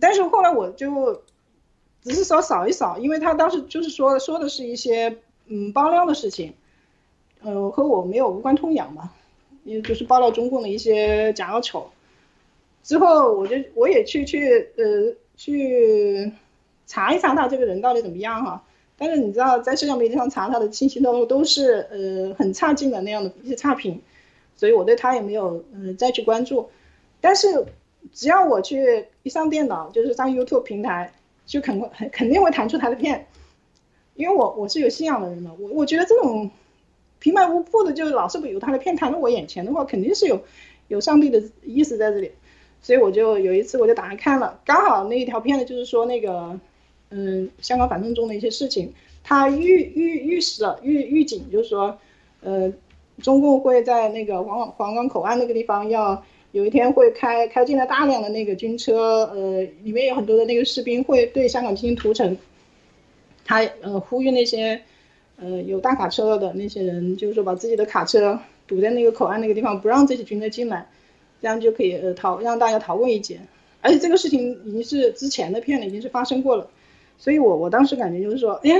[0.00, 1.22] 但是后来我就。
[2.02, 6.54] 只是说扫一扫，因为他当时就是说说的是一些嗯爆料的事情，
[7.42, 9.10] 呃和我没有无关痛痒嘛，
[9.66, 11.90] 也就是爆料中共的一些假要丑。
[12.82, 16.32] 之后我就我也去去呃去
[16.86, 18.64] 查一查他这个人到底怎么样哈，
[18.96, 24.00] 但是你知道在社交媒体上查他的信息都都是呃很差劲的那样的一些差评，
[24.56, 26.70] 所以我对他也没有嗯再去关注。
[27.20, 27.66] 但是
[28.12, 31.12] 只要我去一上电脑，就是上 YouTube 平台。
[31.46, 33.24] 就肯肯肯定会弹出他的片，
[34.16, 36.50] 因为我我是有信仰的人嘛，我我觉得这种
[37.26, 40.40] 平白无故的就老是有他的片弹到我眼前的话，肯定是有
[40.86, 42.30] 有上帝的意思在这里，
[42.80, 46.56] 所以我就有一次我就打开看了，刚好那一条片呢就是说那个
[47.10, 48.92] 嗯香港反送中的一些事情，
[49.24, 51.98] 他预预预示了预预警就是说
[52.42, 52.72] 呃
[53.20, 56.22] 中共会在那个黄黄岗口岸那个地方要。
[56.52, 62.34] 有一天会开开进来大量的那个军车，呃，里面有很多的那个士兵会对香港进行屠城。
[63.44, 64.80] 他呃呼吁那些
[65.38, 70.88] 呃，有大卡车的那些人，就是说把自己的卡车堵在那个口岸那个地方，不让这些军队进来，
[71.40, 73.40] 这样就可以呃逃，让大家逃过一劫。
[73.82, 76.68] 而且这个事情已经是之前的片了，已经是发生过了，
[77.18, 78.78] 所以我我当时感觉就是说，哎呀，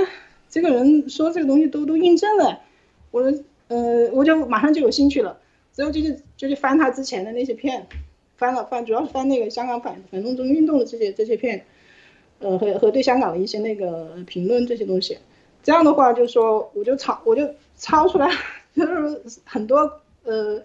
[0.49, 2.59] 这个人说这个东西都都印证了，
[3.11, 3.21] 我
[3.67, 5.37] 呃我就马上就有兴趣了，
[5.73, 7.87] 之后就去就去翻他之前的那些片，
[8.35, 11.65] 翻了翻，主要是翻那个香港反反动中运动的这些这些片，
[12.39, 15.17] 呃和和对香港的一些那个评论这些东西，
[15.63, 18.29] 这样的话就说我就抄我就抄出来，
[18.75, 20.59] 就是很多呃，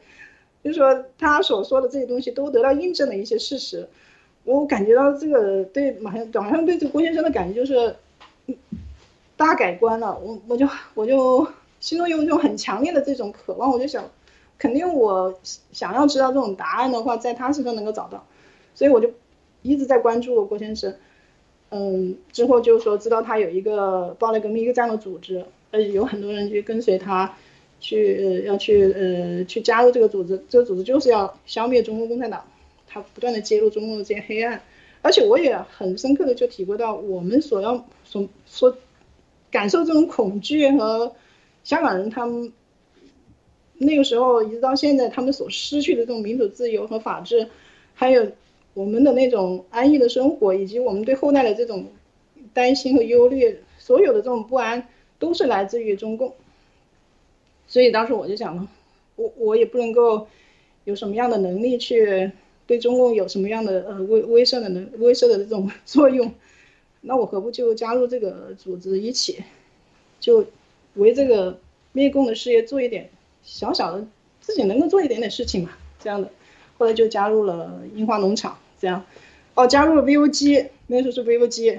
[0.63, 3.89] 就是说他所说的这些东西都得到印证的一些事实。
[4.45, 7.95] 我感觉到这个对马上马上对这郭先生的感觉就是，
[9.37, 10.19] 大改观了。
[10.19, 11.47] 我我就我就
[11.79, 14.05] 心中有一种很强烈的这种渴望，我就想，
[14.59, 15.33] 肯定我
[15.73, 18.27] 想要知道这种答案的话，在他身上能够找到，
[18.75, 19.11] 所以我就
[19.63, 20.93] 一直在关注郭先生。
[21.75, 27.35] 嗯，之后就说知道他有一个报了革命一个这样的组织，呃有很多人去跟随他，
[27.81, 32.45] 去呃要去呃去加入这个组织，这个组织就是要消灭中国共产党。
[32.87, 34.61] 他不断的揭露中共的这些黑暗，
[35.01, 38.77] 而且我也很深刻的就体会到，我们所要所所
[39.51, 41.15] 感受这种恐惧和
[41.65, 42.53] 香港人他们
[43.79, 47.49] 那个时候一直到现在他们所失去的这种民主自由和法治，
[47.95, 48.31] 还有
[48.75, 51.87] 我们的那种安逸的生活，以及我们对后代的这种
[52.53, 56.35] 担心和忧虑，所有的这种不安都是来自于中共。
[57.67, 58.69] 所以当时我就想了，
[59.17, 60.27] 我我也不能够
[60.85, 62.33] 有什么样的能力去。
[62.65, 66.33] 对中共有什么样的呃威威慑的能威慑的这种作用？
[67.01, 69.43] 那我何不就加入这个组织一起，
[70.21, 70.47] 就
[70.95, 71.59] 为这个
[71.91, 73.11] 灭共的事业做一点
[73.43, 74.07] 小小的
[74.41, 75.71] 自己能够做一点点事情嘛？
[75.99, 76.31] 这样的，
[76.79, 79.05] 后来就加入了樱花农场，这样，
[79.55, 81.79] 哦，加入了 VOG，那时候是 VOG，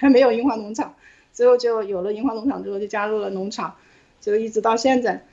[0.00, 0.96] 还没有樱花农场，
[1.32, 3.76] 之后就有了樱花农场，之后就加入了农场，
[4.20, 5.24] 就一直到现在，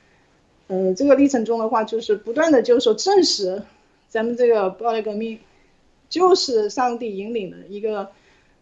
[0.68, 3.60] 嗯，这个历程中的话，就是不断的就是说证实。
[4.08, 5.40] 咱们这个暴力革命，
[6.08, 8.12] 就是上帝引领的一个，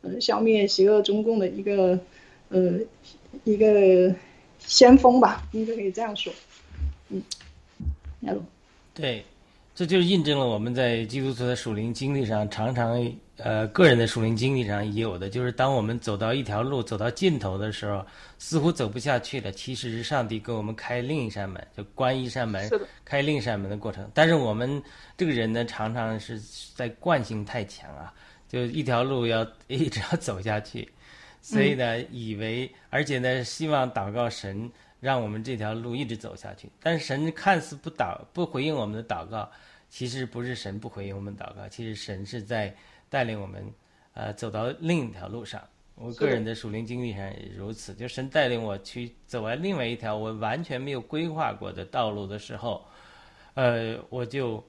[0.00, 2.00] 呃，消灭邪恶中共的一个，
[2.48, 2.80] 呃，
[3.44, 4.14] 一个
[4.58, 6.32] 先锋吧，应该可以这样说。
[7.10, 7.22] 嗯，
[8.22, 8.42] 亚龙。
[8.94, 9.26] 对，
[9.76, 12.98] 这就是印证了我们在基督徒的属灵经历上常常。
[13.36, 18.02] 呃，个人的属灵经历上也有的，就是当我们走到一条路走到尽头的时候，
[18.38, 22.66] 似乎走不下去了，其实是上帝给我们开另一扇门，就关一扇门，
[23.04, 24.10] 开另一扇门的过程。
[24.14, 24.82] 但是我们
[25.18, 26.40] 这个人呢，常常是
[26.74, 28.10] 在惯性太强啊，
[28.48, 30.88] 就一条路要 一直要走下去，
[31.42, 34.70] 所以呢，以为而且呢，希望祷告神
[35.06, 36.68] 让我们这条路一直走下去。
[36.82, 39.50] 但是神看似不祷不回应我们的祷告，
[39.88, 42.74] 其实不是神不回应我们祷告，其实神是在。
[43.08, 43.72] 带领我们，
[44.14, 45.62] 呃，走到另一条路上。
[45.94, 52.84] 我个人的属灵经历上也如此，就神带领我去走完另外一条我完全没有规划过的道路的时候，
[53.54, 54.62] 呃，我就，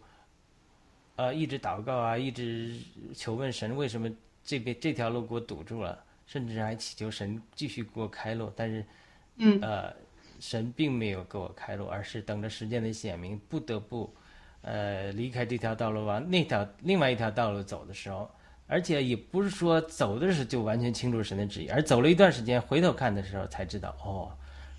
[1.16, 2.80] 呃，一直祷告啊，一直
[3.16, 4.08] 求问神为什么
[4.44, 5.98] 这边这条路给我堵住了，
[6.28, 8.54] 甚至还祈求神继续给我开路。
[8.56, 8.86] 但是，
[9.38, 9.92] 嗯，呃，
[10.40, 14.14] 神并没有给我开路，而是等着时间的显明，不得不。
[14.62, 18.30] 呃，离开这条道路往那条另外一条道路走的时候，
[18.66, 24.30] 而且也不是说走的时候就完全清楚神的旨意，而走了一段时间回头看的时候才知道，哦，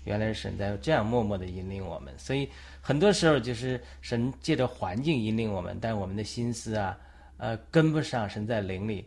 [0.03, 2.13] 原来是神在这样默默的引领我们。
[2.19, 2.47] 所以
[2.81, 6.95] 很多时候就是神借着环境引领我们，但我们的心思啊，
[7.37, 9.05] 呃，跟不上神在灵里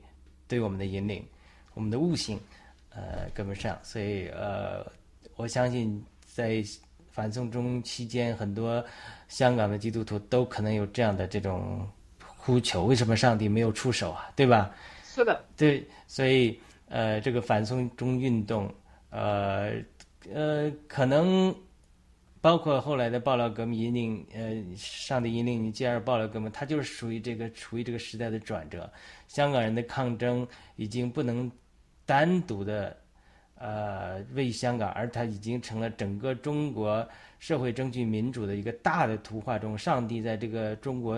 [0.48, 1.24] 对我们的引领，
[1.74, 2.40] 我们的悟性，
[2.90, 3.78] 呃，跟不上。
[3.84, 4.84] 所以呃，
[5.36, 6.64] 我相信在。
[7.14, 8.82] 反送中期间，很多
[9.28, 11.86] 香港的基督徒都可能有这样的这种
[12.38, 14.32] 呼求：为什么上帝没有出手啊？
[14.34, 14.74] 对吧？
[15.04, 15.44] 是的。
[15.54, 18.74] 对，所以呃，这个反送中运动，
[19.10, 19.74] 呃
[20.32, 21.54] 呃，可能
[22.40, 28.90] 包括后来的爆料革命引领，呃，上帝引领你接二爆料革命，它就是属于这个处于这个时代的转折。
[29.28, 31.52] 香港人的抗争已经不能
[32.06, 32.96] 单独的。
[33.64, 41.16] 呃，为香港，而它已经成了整个中国社会争取民主的一个大的图画中，上帝在这个中国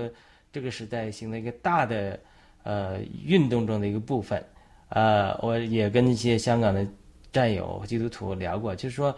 [0.52, 2.20] 这个时代形成一个大的
[2.62, 4.44] 呃运动中的一个部分。
[4.90, 6.86] 呃，我也跟一些香港的
[7.32, 9.16] 战友基督徒聊过，就是说，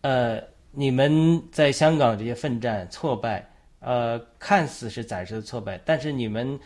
[0.00, 3.48] 呃，你们在香港这些奋战挫败，
[3.78, 6.58] 呃，看似是暂时的挫败，但是你们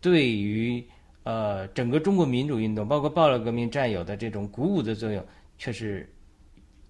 [0.00, 0.84] 对于。
[1.24, 5.24] 呃，整个中国民主运动，包括暴乱革命占有的这种鼓舞的作用，
[5.58, 6.08] 却是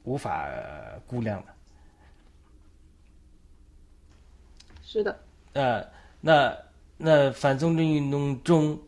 [0.04, 0.48] 无法
[1.06, 1.52] 估量的。
[4.82, 5.18] 是的。
[5.52, 5.86] 呃，
[6.20, 6.56] 那
[6.96, 8.78] 那反送中运动中，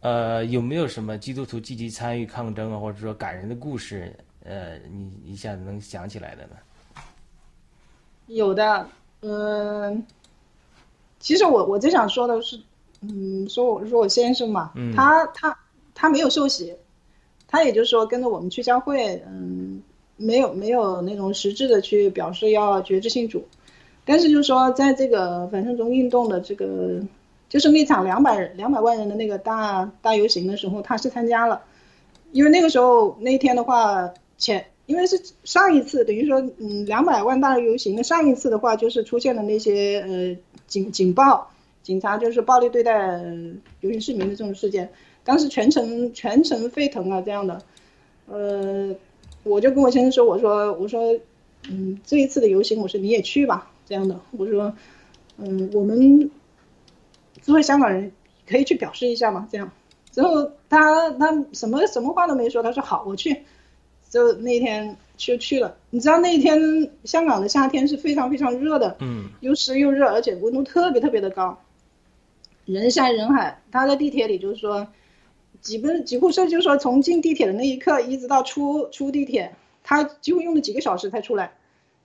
[0.00, 4.16] 呃，有没有什么基督徒积极参与抗争啊，或者说感人的故事？
[4.42, 6.56] 呃，你一下子能想起来的呢？
[8.26, 8.88] 有的，
[9.20, 10.06] 嗯，
[11.18, 12.58] 其实我我最想说的是，
[13.02, 14.92] 嗯，说我说我先生嘛，嗯。
[14.94, 15.56] 他他
[15.94, 16.74] 他没有受洗，
[17.48, 19.82] 他也就是说跟着我们去教会，嗯，
[20.16, 23.44] 没有没有那种实质的去表示要觉知信主，
[24.04, 27.00] 但是就是说在这个反圣宗运动的这个，
[27.48, 31.62] 就是那场两百两百万人的那个大大游行的时候，他是参加了，
[32.32, 34.64] 因为那个时候那天的话前。
[34.86, 40.36] 因为是上一次，等于说，嗯，两百万大游行的上一次的话，就是出现了那些呃
[40.66, 41.48] 警警报，
[41.82, 43.22] 警察就是暴力对待
[43.80, 44.90] 游行市民的这种事件，
[45.24, 47.62] 当时全城全城沸腾啊，这样的，
[48.26, 48.94] 呃，
[49.42, 51.18] 我就跟我先生说，我说我说，
[51.68, 54.74] 嗯，这一次的游行，我说你也去吧，这样的，我说，
[55.38, 56.30] 嗯，我们
[57.42, 58.12] 作为香港人
[58.48, 59.72] 可以去表示一下嘛，这样，
[60.12, 63.42] 之后他他什么什么话都没说，他说好，我去。
[64.10, 71.56] 就那天就去了，你知道那天香港的夏天是非常非常热的，嗯又湿又热，而且温度特别特别的高，
[72.72, 73.60] 人山人海。
[73.70, 74.86] 他在地铁里就是说，
[75.60, 81.52] 几分几乎是就是说从进地铁的那一刻一直到出出地铁，他几乎用了几个小时才出来，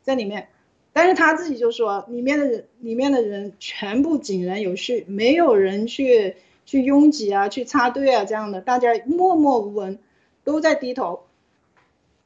[0.02, 0.50] 在里面。
[0.92, 10.00] 但是他自己就说，里面的人里面的人全部井然有序，没有人去去拥挤啊，去插队啊这样的，大家默默无闻，
[10.46, 11.24] 都在低头。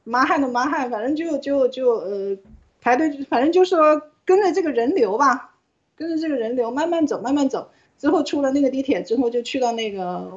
[0.04, 2.38] 麻汗的麻汗，反正就就就呃
[2.80, 5.56] 排队，反正就说跟着这个人流吧，
[5.96, 7.70] 跟着这个人流慢慢走，慢慢走。
[8.00, 10.28] 之后出了那个地铁之后，就去到那个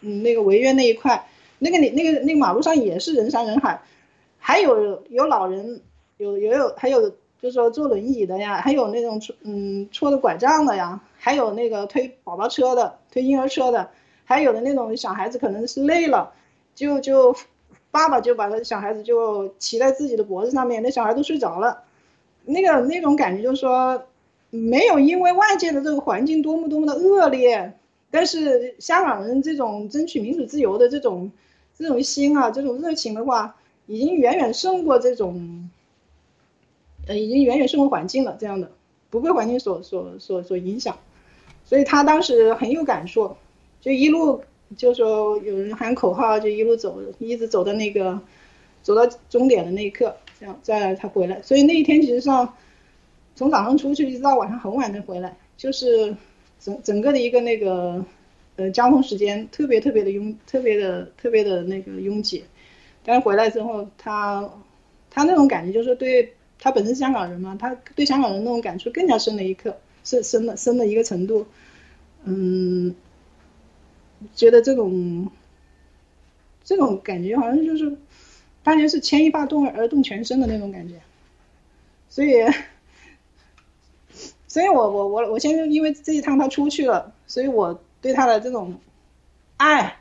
[0.00, 3.82] 嗯那个维园那一块，那个你那个那个马路上也是人山人海，
[4.38, 5.80] 还有有老人，
[6.16, 13.90] 有也有还有就是说坐轮椅的呀，还有那种嗯戳着拐杖的呀，还有那个推宝宝车的，推婴儿车的，
[14.24, 16.32] 还有的那种小孩子可能是累了，
[16.74, 17.36] 就就。
[17.92, 21.84] 爸爸就把他小孩子就骑在自己的脖子上面，那小孩都睡着了，
[22.46, 24.02] 那个那种感觉就是说，
[24.54, 27.72] 没有因为外界的这个环境多么多么的恶劣，
[28.10, 31.32] 但是香港人这种争取民主自由的这种
[31.74, 35.70] 这种心啊，这种热情的话，已经远远胜过这种，
[37.06, 38.36] 呃，已经远远胜过环境了。
[38.38, 38.70] 这样的
[39.08, 40.98] 不被环境所所所所影响，
[41.64, 43.32] 所以他当时很有感触，
[43.80, 44.42] 就一路。
[44.74, 48.18] 就说有人喊口号，就一路走，一直走到那个，
[48.82, 51.42] 走到终点的那一刻，这样再他回来。
[51.42, 52.54] 所以那一天其实上，
[53.34, 56.16] 从早上出去一直到晚上很晚才回来，就是
[56.60, 58.04] 整整个的一个那个，
[58.56, 62.44] 呃，交通时间特别特别的拥，特别的特别的那个拥挤。
[63.04, 64.48] 但是回来之后，他
[65.10, 71.46] 他那种感觉就是对他本身是香港人嘛，他对香港人那种感触更加深了一刻，深深的深的一个程度，
[72.24, 72.94] 嗯。
[74.36, 75.28] 觉得这种，
[76.62, 77.96] 这种感觉好像就是，
[78.62, 80.94] 大家是牵一发动而动全身的那种感觉，
[82.08, 82.36] 所以，
[84.52, 88.78] 所以我我我我先生因为这一趟他出去了，所以我对他的这种
[89.56, 89.96] 爱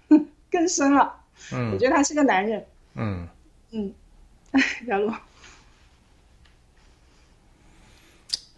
[0.52, 1.14] 更深了。
[1.54, 2.66] 嗯，我觉得他是个男人。
[2.96, 3.26] 嗯
[3.70, 3.94] 嗯，
[4.86, 5.10] 小璐。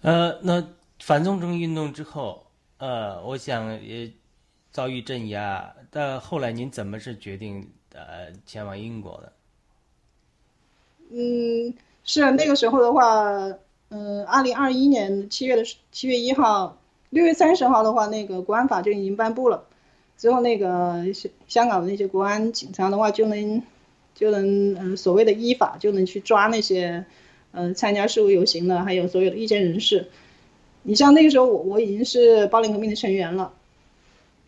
[0.03, 0.67] 呃，那
[0.99, 2.45] 反送中运动之后，
[2.79, 4.11] 呃，我想也。
[4.73, 9.33] 遭遇镇压，但后来您怎么是决定呃前往英国的？
[11.11, 13.25] 嗯，是那个时候的话，
[13.91, 16.79] 嗯，二零二一年七月的七月一号，
[17.11, 19.65] 六月三十号的话，那个国安法就已经颁布了，
[20.17, 21.05] 之后那个
[21.49, 23.63] 香港的那些国安警察的话就能
[24.15, 27.05] 就能嗯所谓的依法就能去抓那些
[27.53, 30.09] 嗯参加示威游行的，还有所有的意见人士。
[30.83, 33.53] 你像那个时候我我已经是暴力革命的成员了。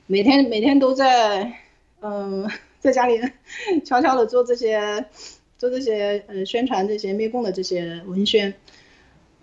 [0.07, 1.53] 每天每天都在，
[2.01, 2.49] 嗯，
[2.81, 3.21] 在家里
[3.85, 5.07] 悄悄的做这些，
[5.59, 8.53] 做这些呃宣传这些灭共的这些文宣，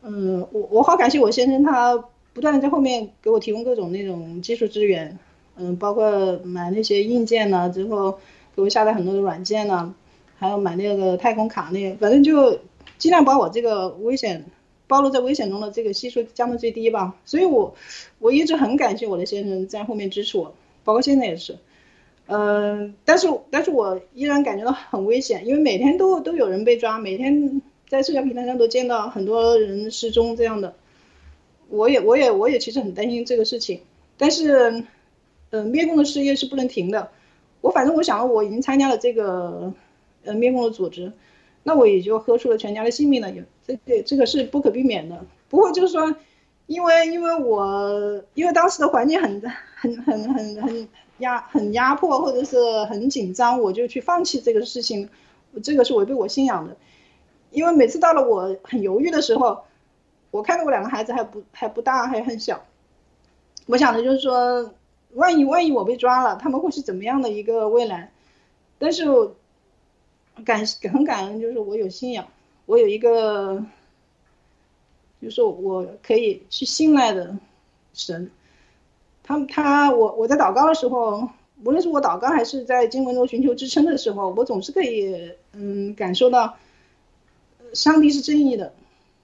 [0.04, 1.98] 嗯，我我好感谢我先生，他
[2.34, 5.18] 不断的在后面给我提供各种那种技术资源，
[5.56, 8.20] 嗯，包括买那些硬件呢，之后
[8.56, 9.94] 给我下载很多的软件呢，
[10.38, 12.60] 还有买那个太空卡那些，反正就
[12.98, 14.46] 尽量把我这个危险。
[14.90, 17.76] 暴露在危险中的这个系数降到最低吧，所以我
[18.18, 21.60] 我一直很感谢我的先生在后面支持我，包括现在也是，
[22.26, 30.76] 嗯，但是但是我依然感觉到很危险，因为每天都都有人被抓，每天在社交平台上都见到很多人失踪这样的，
[31.70, 33.82] 我也我也我也其实很担心这个事情，
[34.16, 34.86] 但是，
[35.50, 37.10] 呃，灭共的事业是不能停的，
[37.62, 39.74] 我反正我想我已经参加了这个，
[40.24, 41.12] 呃，灭共的组织。
[41.64, 45.26] 那我也就喝出了全家的性命了，也这这这个是不可避免的。
[45.50, 46.16] 不过就是说，
[46.68, 49.42] 因为因为我因为当时的环境很
[49.76, 50.88] 很很很很
[51.18, 55.10] 压很压迫或者是很紧张，我就去放弃这个事情。
[55.64, 56.78] 这个是违背我信仰的，
[57.52, 59.64] 因为每次到了我很犹豫的时候，
[60.32, 62.64] 我看到我两个孩子还不还不大，还很小，
[63.66, 64.74] 我想的就是说，
[65.14, 68.12] 万一万一我被抓了，他们会是怎么样的一个未来？
[68.78, 69.06] 但是
[70.46, 72.26] 感很感恩，就是我有信仰，
[72.66, 73.62] 我有一个，
[75.22, 77.36] 就是我可以去信赖的
[77.94, 78.32] 神。
[79.24, 81.28] 他他我我在祷告的时候，
[81.66, 86.56] 无论是我祷告还是在经文中寻求支撑的时候，我总是可以嗯感受到，
[87.74, 88.74] 上帝是正义的，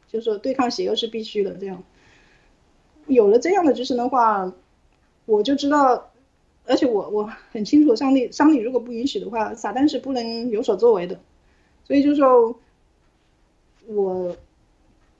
[0.08, 1.54] 就是说对抗邪恶是必须的。
[1.56, 1.84] 这样
[3.08, 4.54] 有了这样的支撑的话，
[5.26, 6.12] 我就知道，
[6.66, 11.20] 而且我我很清楚，上帝上帝如果不允许的话，撒旦是不能有所作为的。
[11.84, 12.60] 所以就说，
[13.86, 14.36] 我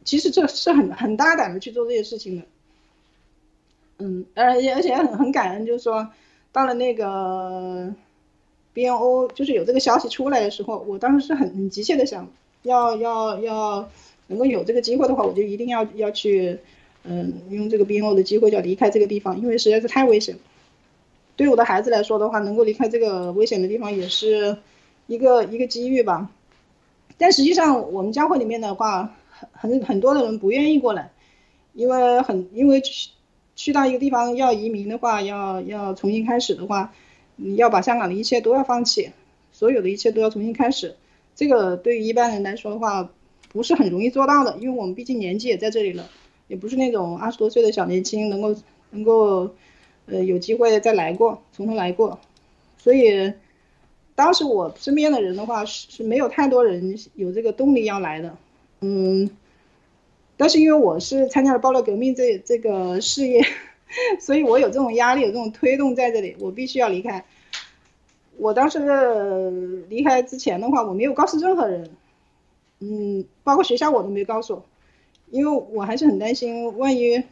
[0.04, 2.44] 其实这是很很大胆的去做这些事情的。
[4.00, 6.10] 嗯，而而且很很感恩，就是说，
[6.52, 7.94] 到了那个
[8.74, 12.28] BNO，就是有这个消息出来的时候，我当时是很很急切的想
[12.66, 13.90] 要要要
[14.28, 16.60] 能够有这个机会的话，我就一定要要去，
[17.04, 20.36] 嗯，用这个 BNO 的机会要离开这个地方，因为实在是太危险。
[21.38, 24.58] 对我的孩子来说的话，能够离开这个危险的地方，也是
[25.08, 26.30] 一个一个机遇吧。
[27.18, 29.16] 但实际上，我们教会里面的话，
[29.54, 31.12] 很很很多的人不愿意过来，
[31.74, 32.82] 因为很因为。
[32.82, 33.10] 去
[33.58, 36.94] 去到一个地方要移民的话，要要重新开始的话，
[37.38, 39.12] 你要把香港的一切都要放弃，
[39.54, 40.98] 所有的一切都要重新开始。
[41.36, 43.12] 这个对于一般人来说的话，
[43.50, 46.10] 不是很容易做到的，因为我们毕竟年纪也在这里了，
[46.48, 48.56] 也不是那种二十多岁的小年轻能够
[48.92, 49.50] 能够，
[50.06, 52.20] 呃，有机会再来过，从头来过。
[52.78, 53.34] 所以，
[54.16, 58.38] 当时我身边的人的话是是没有太多人有这个动力要来的，
[58.82, 59.30] 嗯。
[60.38, 63.42] 但是因为我是参加了暴乱革命这这个事业，
[64.20, 67.24] 所以我有这种压力，有这种推动在这里，我必须要离开。
[68.38, 68.80] 我当时
[69.90, 71.90] 离开之前的话，我没有告诉任何人，
[72.80, 74.62] 嗯，包括学校我都没告诉，
[75.32, 77.24] 因为我还是很担心，万一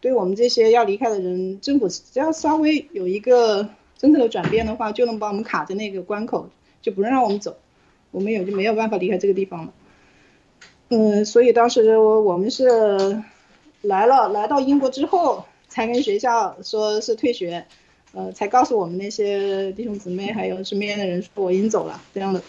[0.00, 6.48] 对我们这些要离开的人，政府只要稍微有一个政策的转变的话，就能把我们卡在那个关口，
[6.80, 7.56] 就不能让我们走，
[8.10, 9.72] 我们也就没有办法离开这个地方了。
[10.88, 13.22] 嗯，所以当时我们是
[13.80, 17.64] 来了，来到英国之后才跟学校说是退学，
[18.12, 22.42] 呃，才告诉我们那些弟兄姊妹还有身边的人说我已经走了这样的，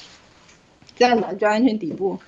[0.95, 2.19] 这样的就安全底部。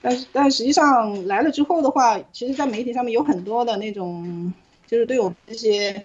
[0.00, 4.52] 但是但实际上来了之后的话，其实，在媒体上面有很多的那种，
[4.88, 6.04] 就是对我们这些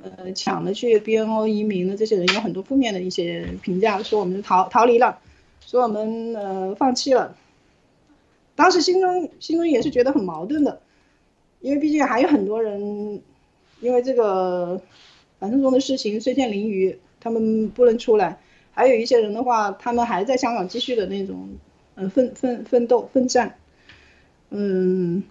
[0.00, 5.18] 呃抢着去 BNO 移民的这些人有很多负面的一些评价，说我们逃逃离了，
[5.66, 7.36] 说我们呃放弃了。
[8.54, 10.80] 当时心中心中也是觉得很矛盾的，
[11.60, 13.20] 因为毕竟还有很多人，
[13.80, 14.80] 因为这个
[15.40, 18.36] 反正中的事情碎片淋雨，他们不能出来；
[18.72, 21.48] 还有一些人的话，他们还在香港继续的那种，
[21.96, 23.56] 嗯，奋奋奋斗奋战，
[24.50, 25.22] 嗯，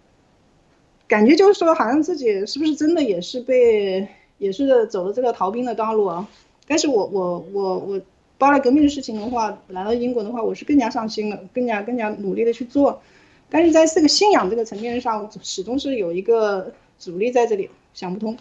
[1.08, 4.08] 感觉就是说，好像自己是不是真的也是被
[4.40, 6.28] 也是走了这个逃兵的道路啊？
[6.68, 8.02] 但是我我我我，
[8.38, 13.02] 巴勒革命的事情的话，来到英国的话，我是更加上心了，更加更加努力的去做。
[13.50, 18.38] 但是在这个信仰这个层面上，始终是有一个阻力在这里，想不通。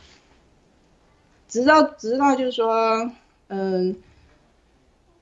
[1.49, 3.11] 直到直到就是说，
[3.49, 3.97] 嗯，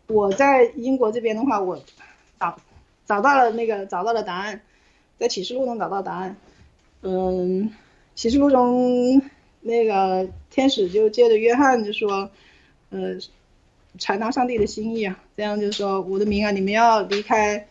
[0.08, 1.80] 我在英国这边的话，我
[2.38, 2.58] 找
[3.06, 4.60] 找到了那个找到了答案，
[5.18, 6.36] 在启示录中找到答案。
[7.02, 7.70] 嗯，
[8.14, 9.22] 启示录中
[9.60, 12.28] 那个天使就接着约翰就说，
[12.90, 13.16] 呃，
[13.98, 17.66] 传达上帝的心意啊，这样就是说，我的名啊，你们要离开。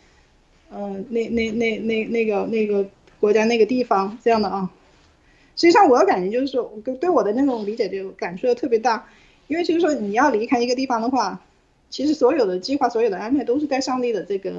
[0.71, 2.85] 嗯，那那那那那个那个
[3.19, 4.69] 国家那个地方这样的啊，
[5.55, 9.07] 实际上我的感觉就是说，我对我的那种理解就感触特别大，
[9.47, 11.41] 因为就是说你要离开一个地方的话，
[11.89, 14.51] 其实所有的计划、所有的安排都是在上帝的这个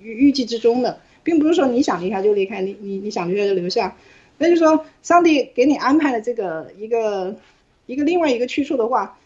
[0.00, 3.96] 预预计之中的，并不是说你想离开就离开，你你你想留下就留下，
[4.38, 7.36] 那就是说上帝给你安排了这个一个
[7.86, 9.18] 一个另外一个去处的话，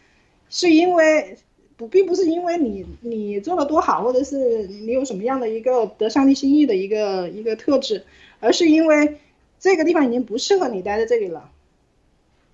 [0.49, 1.37] 是因为。
[1.77, 8.05] 不，并不是因为你你做的多好，或者是你有什么样的一个得上帝心意的一个一个特质，
[8.39, 9.17] 而是因为
[9.65, 11.51] 这个地方已经不适合你待在这里了。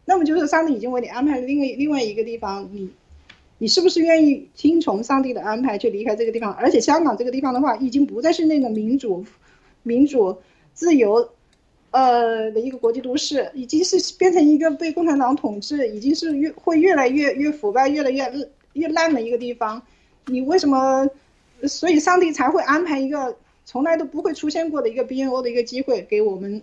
[0.05, 2.89] 那么就是上帝已经为你安排了另外另外一个地方，你
[3.59, 6.53] 你是不是愿意听从上帝的安排去离开这个地方？
[6.55, 9.25] 而且香港这个地方的话，已经不再是那种民主、
[9.83, 10.37] 民主、
[10.73, 11.29] 自由，
[11.91, 18.49] 呃的一个国际都市，已经是变成一个被共产党统治，已经是越会越来越越腐败，越来越。
[18.75, 19.83] 越烂的一个地方，
[20.27, 21.11] 你为什么？
[21.65, 26.63] 所以上帝才会安排一个从来都不会出现过的一个 BNO 的一个机会给我们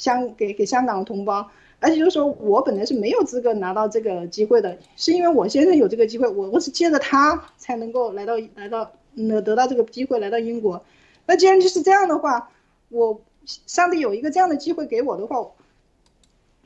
[0.00, 10.82] 香给给香港的同胞，而且就是说我本来是没有资格拿到这个机会的，是因为我先生有这个机会，我我是借着他才能够来到来到嗯得到这个机会来到英国。
[11.26, 12.50] 那既然就是这样的话，
[12.88, 15.52] 我上帝有一个这样的机会给我的话，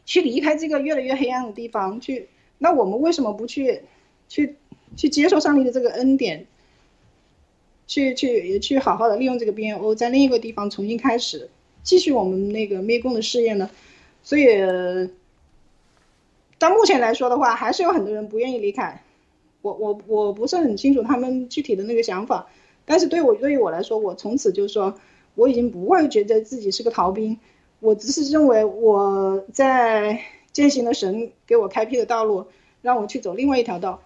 [0.05, 2.29] 去离开这个越来越黑暗的地方去，
[2.59, 3.83] 那我们为什么不去
[4.29, 4.55] 去
[4.97, 6.47] 去接受上帝的这个恩典？
[7.87, 11.51] 去去去好好的利用这个 BNO 在另一个地方重新开始，
[11.85, 13.71] 继续我们那个灭共的事业呢？
[14.25, 14.49] 所以
[16.59, 19.01] 到目前来说的话，还是有很多人不愿意离开。
[19.63, 22.49] 我我我不是很清楚他们具体的那个想法，
[22.85, 24.99] 但是对我对于我来说，我从此就说
[25.37, 27.39] 我已经不会觉得自己是个逃兵，
[27.81, 30.21] 我只是认为我在
[30.53, 32.47] 践行了神给我开辟的道路，
[32.83, 34.03] 让我去走另外一条道。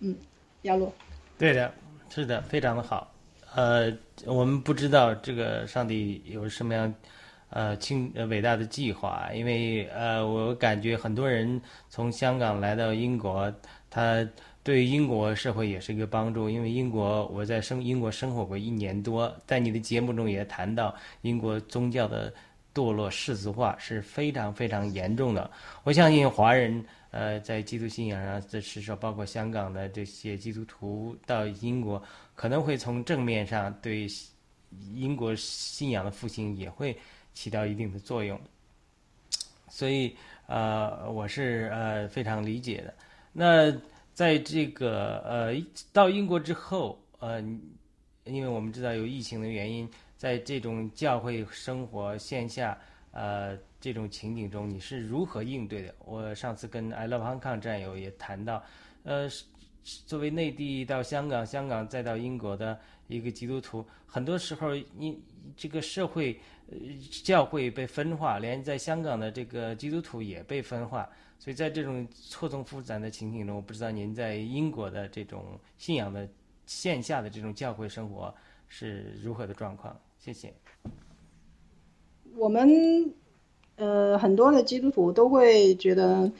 [0.00, 0.16] 嗯，
[0.62, 0.92] 亚洛。
[1.36, 1.74] 对的。
[2.10, 3.12] 是的，非常的好。
[3.58, 3.92] 呃，
[4.24, 6.94] 我们不知道这个上帝有什么样
[7.50, 13.52] 呃清呃伟大的计划，因为呃，我感觉很多人从香港来到英国，
[13.90, 14.24] 他
[14.62, 16.48] 对英国社会也是一个帮助。
[16.48, 22.32] 因为英国我在生英国生活过一年多，在你的节目中也谈到英国宗教的
[22.72, 25.50] 堕落世俗化是非常非常严重的。
[25.82, 26.84] 我相信华人。
[27.10, 32.00] 呃，在基督信仰上，这是说，包括香港的这些基督徒到英国，
[32.38, 34.06] 可能会从正面上对
[34.94, 36.96] 英国信仰的复兴也会
[37.34, 38.40] 起到一定的作用。
[39.68, 40.16] 所以，
[40.46, 42.94] 呃，我是呃非常理解的。
[43.32, 43.76] 那
[44.14, 45.52] 在这个呃
[45.92, 47.40] 到英国之后，呃，
[48.22, 52.78] 因为我们知道有疫情的原因，在这种教会生活线下，
[53.10, 53.58] 呃。
[53.80, 55.94] 这种情景中你是如何应对的？
[56.04, 58.60] 我上次跟 I Love Hong Kong 战友也谈到，
[59.04, 59.28] 呃，
[59.84, 65.20] 作为内地到香港，香港再到英国的一个基督徒，很多时候你
[65.56, 66.38] 这个社会
[66.70, 66.76] 呃
[67.24, 71.08] 教会被分化，连在香港的这个基督徒也被分化，
[71.38, 76.28] 所以在这种错综复杂的情景中，我不知道您在英国的这种信仰的
[76.66, 78.34] 线下的这种教会生活
[78.68, 79.98] 是如何的状况？
[80.18, 80.52] 谢谢。
[82.36, 83.14] 我们。
[83.80, 86.32] 呃，很多的基督徒都会觉得，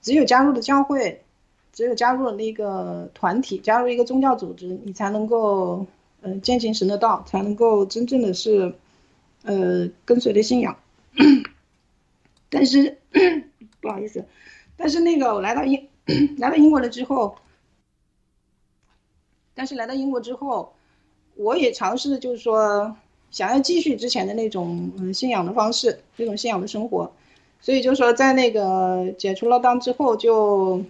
[0.00, 1.24] 只有加入了教会，
[1.72, 5.86] 只有加入了那个团体，加入一个宗教组织，你才能够，
[6.20, 8.74] 呃，践行神的道，才能够真正的是，
[9.44, 10.76] 呃，跟随的信仰。
[12.50, 12.98] 但是，
[13.80, 14.24] 不好意思，
[14.76, 15.88] 但是那个我来到英，
[16.38, 17.36] 来到英国了之后，
[19.54, 20.72] 但是来到英国之后，
[21.36, 22.96] 我也尝试就是说。
[23.32, 27.10] 想要继续之前的那种嗯信仰的方式，那种信仰的生活，
[27.62, 30.84] 所以就说在那个解除了当之后，就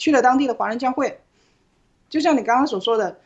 [0.00, 1.20] 去了当地的华人教会。
[2.08, 3.18] 就像你刚刚所说的，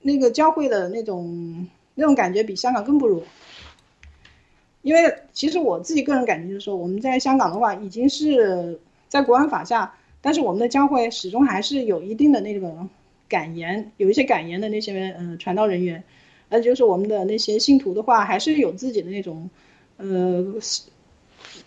[0.00, 3.24] 那个教会的那种那种感觉比香港更不如。
[4.82, 12.86] 因为其实我自己个人感觉就是说，我们在香港的话已经是在国安法下，但是我们的教会始终还是有一定的那个
[13.28, 16.02] 感言，有一些感言的那些嗯传道人员。
[16.48, 19.50] 那就是我们的那些信徒的话，还是有自己的那种，
[19.98, 20.54] 呃，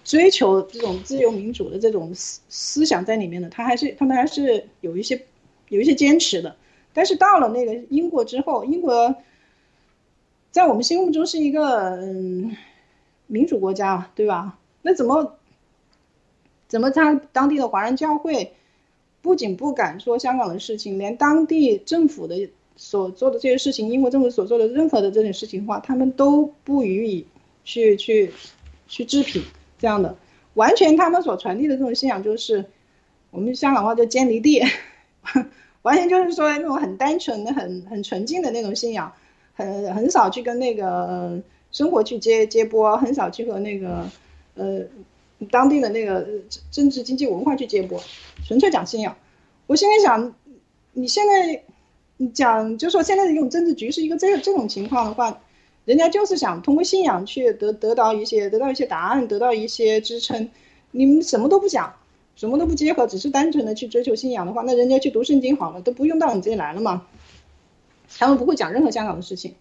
[0.03, 3.49] 追求这种自由民主的这种思思想在里面的。
[3.49, 5.21] 他还是他们还是有一些
[5.69, 6.55] 有一些坚持的。
[6.93, 9.15] 但是到了那个英国之后，英国
[10.51, 12.55] 在我们心目中是一个嗯
[13.27, 14.59] 民主国家，对吧？
[14.81, 15.35] 那怎么
[16.67, 18.53] 怎么他当地的华人教会
[19.21, 22.49] 不仅不敢说香港的事情，连当地政府的。
[22.75, 27.23] 所做的这些事情，英国政府所做的任何的这种事情的话，他们都不予以
[27.63, 28.31] 去去
[28.87, 29.43] 去置评，
[29.83, 30.15] 这样的，
[30.53, 32.63] 完全他们所传递的这种信仰就是，
[33.31, 34.63] 我们香港话叫坚离地，
[35.83, 39.11] 完全就是说那种很单纯的、很很纯净的那种信仰，
[39.55, 41.37] 很很少去跟那个
[41.73, 44.09] 生活去接接驳，很少去和那个
[44.55, 44.79] 呃
[45.51, 46.25] 当地的那个
[46.71, 48.01] 政治经济文化去接驳，
[48.47, 49.13] 纯粹讲信仰。
[49.67, 50.33] 我现在想，
[50.93, 51.61] 你现在。
[52.17, 55.41] 你讲，就说现在的这种政治局势一个这这种情况的话，
[55.85, 60.49] 人家就是想通过信仰去得得到一些得到一些答案，得到一些支撑。
[60.91, 61.93] 你们什么都不讲，
[62.35, 67.05] 什么都不结合，只是单纯的去追求信仰的话，那人家去读圣经好了，都不用到你这里来了嘛。
[68.17, 69.55] 他们不会讲任何香港的事情，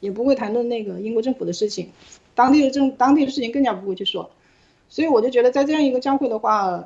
[0.00, 1.90] 也不会谈论那个英国政府的事情，
[2.34, 4.30] 当地的政当地的事情更加不会去说。
[4.88, 6.84] 所以我就觉得在这样一个教会的话，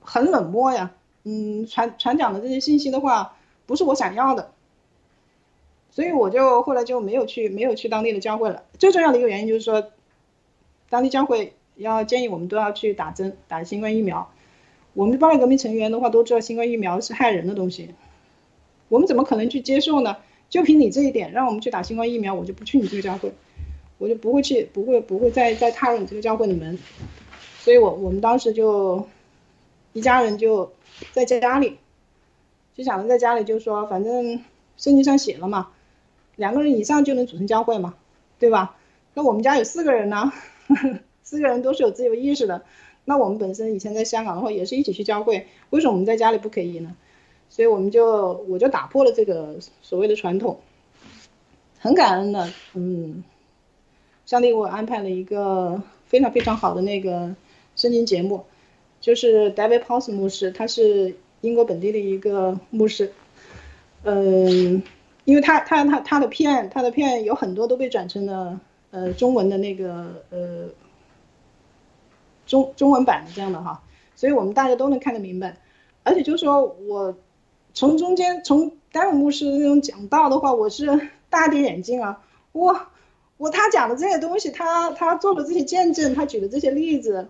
[0.00, 0.90] 很冷漠呀。
[1.22, 3.36] 嗯，传传讲的这些信息的话。
[3.66, 4.50] 不是我想要的，
[5.94, 8.64] 所以我就后来就没有去，没有去当地的教会了。
[8.80, 9.92] 最重要的一个原因就是说，
[10.90, 14.28] 当地教会要建议我们都要去打针，打新冠疫苗。
[14.92, 17.94] 我们八个革命成员的话都知道新冠疫苗是害人的东西，
[18.88, 20.16] 我们怎么可能去接受呢？
[20.50, 23.32] 就凭你这一点，让我们去打新冠疫苗，我就不去你这个教会，
[23.98, 26.76] 我就不会去，不会不会再再踏入你这个教会的门。
[27.60, 29.06] 所以我我们当时就
[29.92, 30.72] 一家人就
[31.12, 31.78] 在家里。
[32.76, 34.42] 就想着在家里就说，反正
[34.76, 35.70] 圣经上写了嘛，
[36.36, 37.94] 两个人以上就能组成教会嘛，
[38.38, 38.76] 对吧？
[39.14, 40.32] 那我们家有四个人呢，
[41.22, 42.62] 四个人都是有自由意识的。
[43.04, 46.96] 那我们本身以前在香港的话，也是一起去教会，为什么我们在家里不可以呢？
[47.50, 50.58] 所以我们就我就打破了这个所谓的传统，
[51.78, 53.22] 很感恩的，嗯，
[54.26, 57.36] 上帝给我安排了一个非常非常好的那个
[57.76, 58.46] 圣经节目，
[59.00, 63.12] 就是 David p o s 牧师，他是英国本地的一个牧师，
[64.02, 64.82] 嗯，
[65.24, 68.60] 因为他他他他的片他的片有很多都被转成了
[68.90, 70.68] 呃中文的那个呃。
[72.46, 73.82] 中中文版的这样的哈，
[74.14, 75.56] 所以我们大家都能看得明白，
[76.02, 77.16] 而且就是说我
[77.72, 82.20] 从中间从丹姆牧师那种讲道的话，我是 大跌眼镜啊，
[82.52, 82.78] 我
[83.38, 87.26] 我他讲的这些东西，他他做的这些见证，他举的这些例子，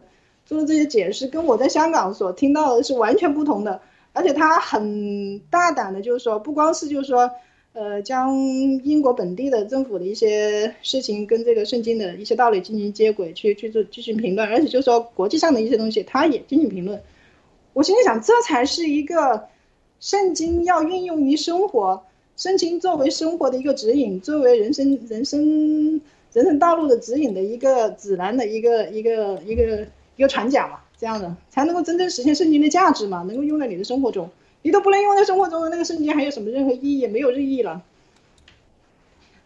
[0.46, 3.82] 做的这些解释，跟我在香港所听到的是完全不同的，
[4.12, 7.30] 而且他很大胆的，就是说不光是就是说。
[7.74, 8.38] 呃，将
[8.84, 17.02] 英国本地的政府的一些事情跟这个圣经的一些道理进行接轨，去去做进行评论，而且就是说国际上的一些东西，他也进行评论。
[17.72, 19.48] 我心里想，这才是一个
[19.98, 22.00] 圣经要运用于生活，
[22.36, 26.00] 圣经作为生活的一个指引，作为人生人生
[26.32, 34.30] 人生道路的指引的一个指南的一个一个一个一个传讲嘛，这样的才能够真正实现圣经的价值嘛，能够用在你的生活中。
[34.64, 37.06] 你都不能用在生活中的那个瞬间，还有什么任何意义？
[37.06, 37.82] 没有意义了。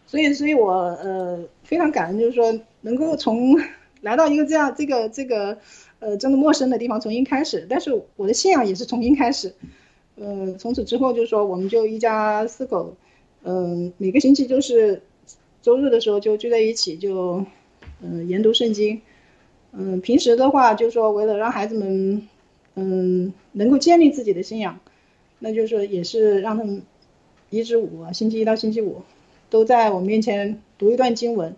[0.07, 3.53] 所以，所以我呃非常感恩，就是说能够从
[3.99, 5.57] 来到一个这样这个这个
[5.99, 7.67] 呃真的陌生的地方重新开始。
[7.69, 9.53] 但是我的信仰也是重新开始。
[10.15, 12.95] 嗯，从此之后就是说，我们就一家四口，
[13.43, 15.01] 嗯，每个星期就是
[15.61, 17.45] 周日的时候就聚在一起，就
[18.01, 19.01] 嗯研读圣经。
[19.73, 22.25] 嗯，平时的话就是说为了让孩子们
[22.75, 24.79] 嗯能够建立自己的信仰。
[25.39, 26.81] 那就是也是让他们
[27.49, 29.01] 一至五，星期一到星期五，
[29.49, 31.55] 都在我面前读一段经文。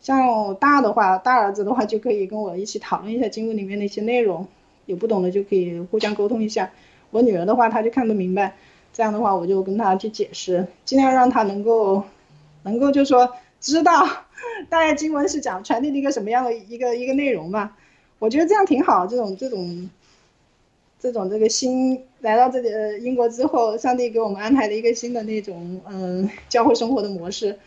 [0.00, 4.48] 像大的话，大儿子的话就可以跟我一起讨论一下经文里面的一些内容，
[4.86, 6.72] 有不懂的就可以互相沟通一下。
[7.10, 8.56] 我女儿的话，她就看不明白，
[8.94, 12.02] 这样的话我就跟她去解释，尽量让她能够，
[12.62, 14.06] 能够就说知道
[14.70, 17.76] 大概经文是讲传递的一个什么样的一个一个内容吧。
[18.18, 19.90] 我觉得这样挺好，这种这种。
[21.02, 27.58] 这种这个心来到这里英国之后，上帝给我们安排了一个新的那种嗯教会生活的模式，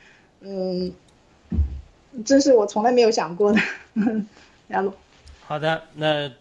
[0.41, 0.93] 嗯，
[2.23, 3.59] 这是我从来没有想过的。
[4.69, 4.93] 亚鲁，
[5.41, 6.31] 好的，那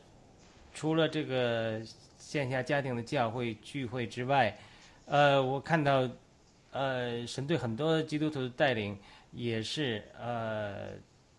[0.75, 1.81] 除了这个
[2.19, 4.59] 线下家庭的教会聚会之外，
[5.07, 6.07] 呃，我看到
[6.71, 8.97] 呃神对很多基督徒的带领
[9.33, 10.91] 也是呃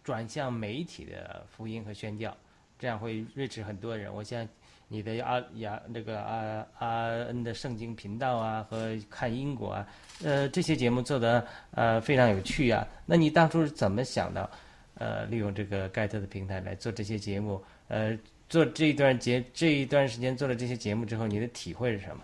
[0.03, 2.35] 转向媒体的福音和宣教，
[2.79, 4.11] 这样会认识很多人。
[4.11, 4.47] 我想。
[4.87, 9.87] 你的阿雅那个阿阿恩的圣经频道啊，和看英国啊，
[10.23, 12.87] 呃，这些节目做的呃非常有趣啊。
[13.05, 14.49] 那你当初是怎么想到，
[14.95, 17.59] 呃，利用这个盖特的平台来做这些节目？
[17.87, 18.17] 呃，
[18.49, 22.23] 做这一段节这一段时间做了这些节目之后，你的体会是什么？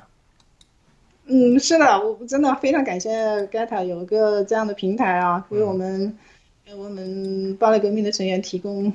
[1.26, 6.18] 嗯，是的，我真的非常感谢盖特有一个这样的平台啊，为我们
[6.68, 8.94] 为我们巴勒革命的成员提供。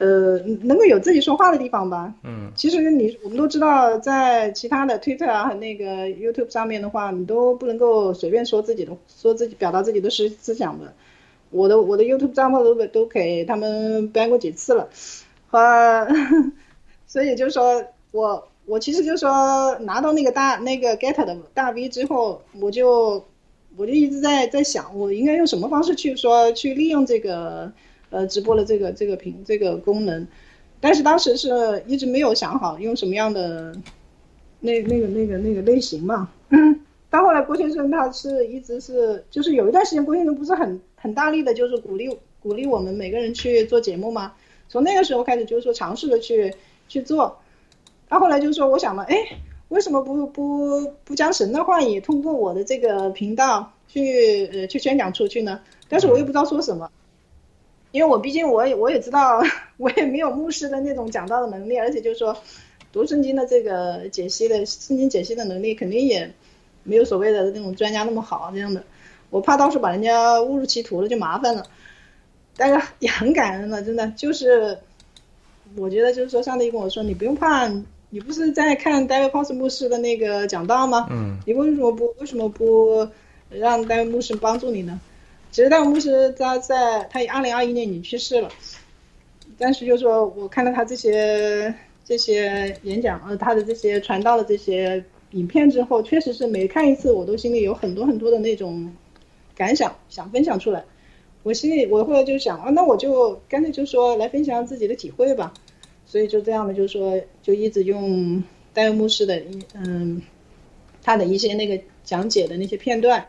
[0.00, 2.14] 呃，能够有自己说话的地方吧。
[2.24, 10.90] 嗯，其实你我们都知道，在其他的 Twitter 啊和那个 YouTube 上面的话，你都不能够随便说自己的，说自己表达自己的思思想的。
[11.50, 14.88] 我的我的 YouTube 账号都都给他们 ban 过几次了，
[15.50, 16.08] 呃，
[17.06, 23.22] 所以就是说我我其实就是说拿到那个大那个 Get 的大 V 之后，我就
[23.76, 27.70] 我就一直在在想，我应该用什么方式去说去利用这个。
[28.10, 30.26] 呃，直播的这个这个屏这个功能，
[30.80, 33.74] 但是当时是一直没有想好用什么样的
[34.60, 36.30] 那那个那个那个类型嘛。
[36.50, 42.08] 嗯到后来郭先生他是一直是就是有一段时间郭先生不是很很大力的，就是鼓励
[42.40, 44.32] 鼓励我们每个人去做节目嘛。
[44.68, 46.54] 从那个时候开始就是说尝试的去
[46.88, 47.36] 去做，
[48.08, 49.16] 到后来就是说我想了，哎，
[49.70, 55.60] 为什么不不不将神的话语通过我的这个频道去呃去宣讲出去呢？
[55.88, 56.88] 但是我又不知道说什么。
[57.92, 59.42] 因为我毕竟我也我也知道，
[59.76, 62.36] 我也没有牧师的那种讲道的能力，而且就是说，
[62.92, 66.32] 读圣经的这个解析的圣经解析的能力，肯定也
[66.82, 68.82] 没有所谓的那种专家那么好这样的。
[69.30, 71.64] 我怕到时候把人家误入歧途了就麻烦了。
[72.56, 74.76] 但是也很感恩了，真的就是，
[75.76, 77.66] 我觉得就是说，上帝跟我说，你不用怕，
[78.10, 81.06] 你不是在看 David Post 牧师的那个讲道吗？
[81.10, 81.38] 嗯。
[81.46, 83.08] 你为什么不为什么不
[83.48, 85.00] 让 David 牧师帮助你呢？
[85.50, 88.48] 其实戴牧师他在他二零二一年已经去世了，
[89.58, 91.74] 但是就是说我看到他这些
[92.04, 98.92] 这些演讲，呃，他的这些传道的这些影片之后，确实是每看一次，我都心里有很多很多的那种
[99.54, 100.84] 感想，想分享出来。
[101.42, 105.52] 我心里我后来就想啊，那我就干脆就说来分享自己的体会吧。
[106.06, 108.42] 所以就这样的，就是说就一直用
[108.72, 109.40] 戴尔牧师的
[109.74, 110.20] 嗯，
[111.02, 113.24] 他的一些那个讲解的那些片段，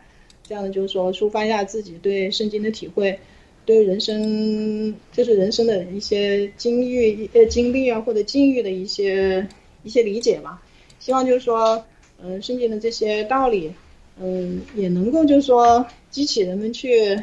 [0.51, 3.17] 这样的就是说抒发一下自己对圣经的体会，
[3.65, 9.47] 对人生就是人生的一些经历呃经历啊或者境遇的一些
[9.83, 10.61] 一些理解吧。
[10.99, 11.85] 希望就是说，
[12.21, 13.71] 嗯，圣经的这些道理，
[14.19, 17.17] 嗯，也能够就是说激起人们去，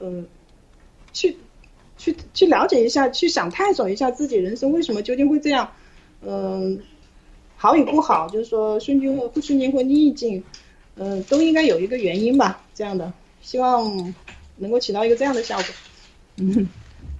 [0.00, 0.26] 嗯，
[1.12, 1.36] 去。
[1.96, 5.70] 去去了解一下，去想探索一下自己人生为什么究竟会这样，
[6.26, 6.80] 嗯，
[7.56, 10.42] 好与不好，就是说顺境或不顺境或逆境，
[10.96, 14.14] 嗯，都应该有一个原因吧，这样的，希望
[14.56, 15.66] 能够起到一个这样的效果。
[16.36, 16.68] 嗯，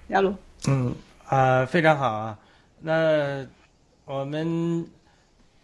[0.09, 0.35] 亚鲁。
[0.67, 0.93] 嗯
[1.25, 2.37] 啊，非常好啊。
[2.81, 3.47] 那
[4.03, 4.85] 我们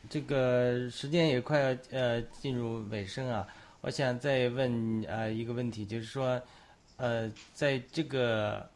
[0.09, 3.45] 这个时间也快要呃进入尾声啊，
[3.81, 6.41] 我想再问呃一个问题，就是说，
[6.97, 8.67] 呃，在这个。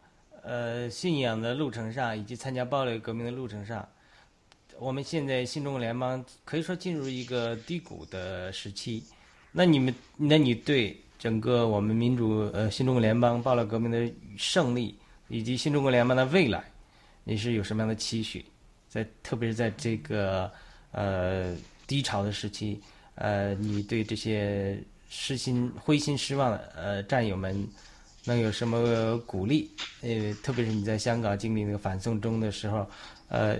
[0.47, 3.89] 呃，信仰的路程上，以及参加暴力革命的路程上，
[4.77, 9.03] 我们现在新中国联邦可以说进入一个低谷的时期。
[9.51, 14.97] 那你们，那你对整个我们民主呃新中国联邦暴力革命的胜利，
[15.27, 16.63] 以及新中国联邦的未来，
[17.23, 18.45] 你是有什么样的期许？
[18.87, 20.51] 在特别是在这个
[20.91, 21.55] 呃
[21.85, 22.79] 低潮的时期，
[23.15, 24.77] 呃，你对这些
[25.09, 27.67] 失心灰心失望的呃战友们。
[28.27, 29.69] 能有什么鼓励？
[30.01, 32.83] 呃，特别是你在香港经历那个反送中的时候，
[33.29, 33.55] 呃，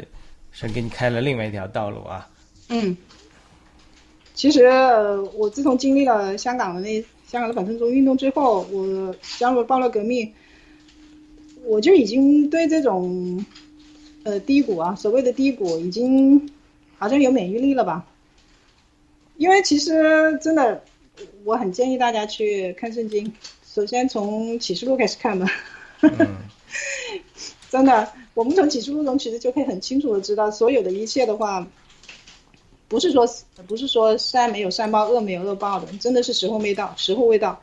[0.51, 2.27] 是给你开了另外一条道路啊。
[2.69, 2.97] 嗯，
[4.33, 4.67] 其实
[5.35, 10.31] 我自从经历了香港的那香港的反送中运动之后，我加入暴乱革命，
[11.65, 13.43] 我就已经对这种
[14.23, 16.49] 呃低谷啊，所谓的低谷，已经
[16.97, 18.05] 好像有免疫力了吧？
[19.37, 20.83] 因为其实真的，
[21.43, 23.33] 我很建议大家去看圣经。
[23.65, 25.45] 首先从启示录开始看吧，
[27.69, 31.67] 真的，我们从启示录中其实就可以很清楚的知道，所有的一切的话，
[32.87, 33.27] 不是说
[33.67, 37.61] 不是说善没有善报，恶没有恶报的，真的是时候未到，时候未到。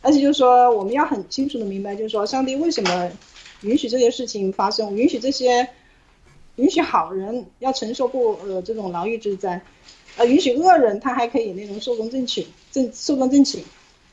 [0.00, 3.10] 而且就是说，我们要很清楚的明白，就是说，上帝为什么
[3.62, 5.68] 允许这些事情发生，允许这些，
[6.56, 9.60] 允许好人要承受过呃这种牢狱之灾，
[10.16, 13.62] 呃，允许恶人他还可以那种寿终正寝，正寿终正寝，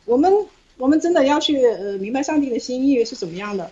[0.06, 0.32] 我们。
[0.78, 3.72] 我们真的要去呃明白上帝的心意是怎么样的，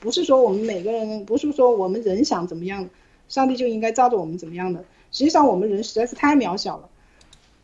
[0.00, 2.88] 不是说我们每个人，不是说我们人想怎么样，
[3.28, 4.82] 上帝就应该照着我们怎么样的。
[5.18, 6.88] 实际上我们人实在是太渺小了，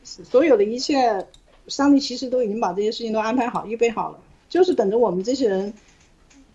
[0.03, 1.25] 所有的一切，
[1.69, 5.73] 上帝其实都已经把这些事情都安排好、预备好了，就是等着我们这些人，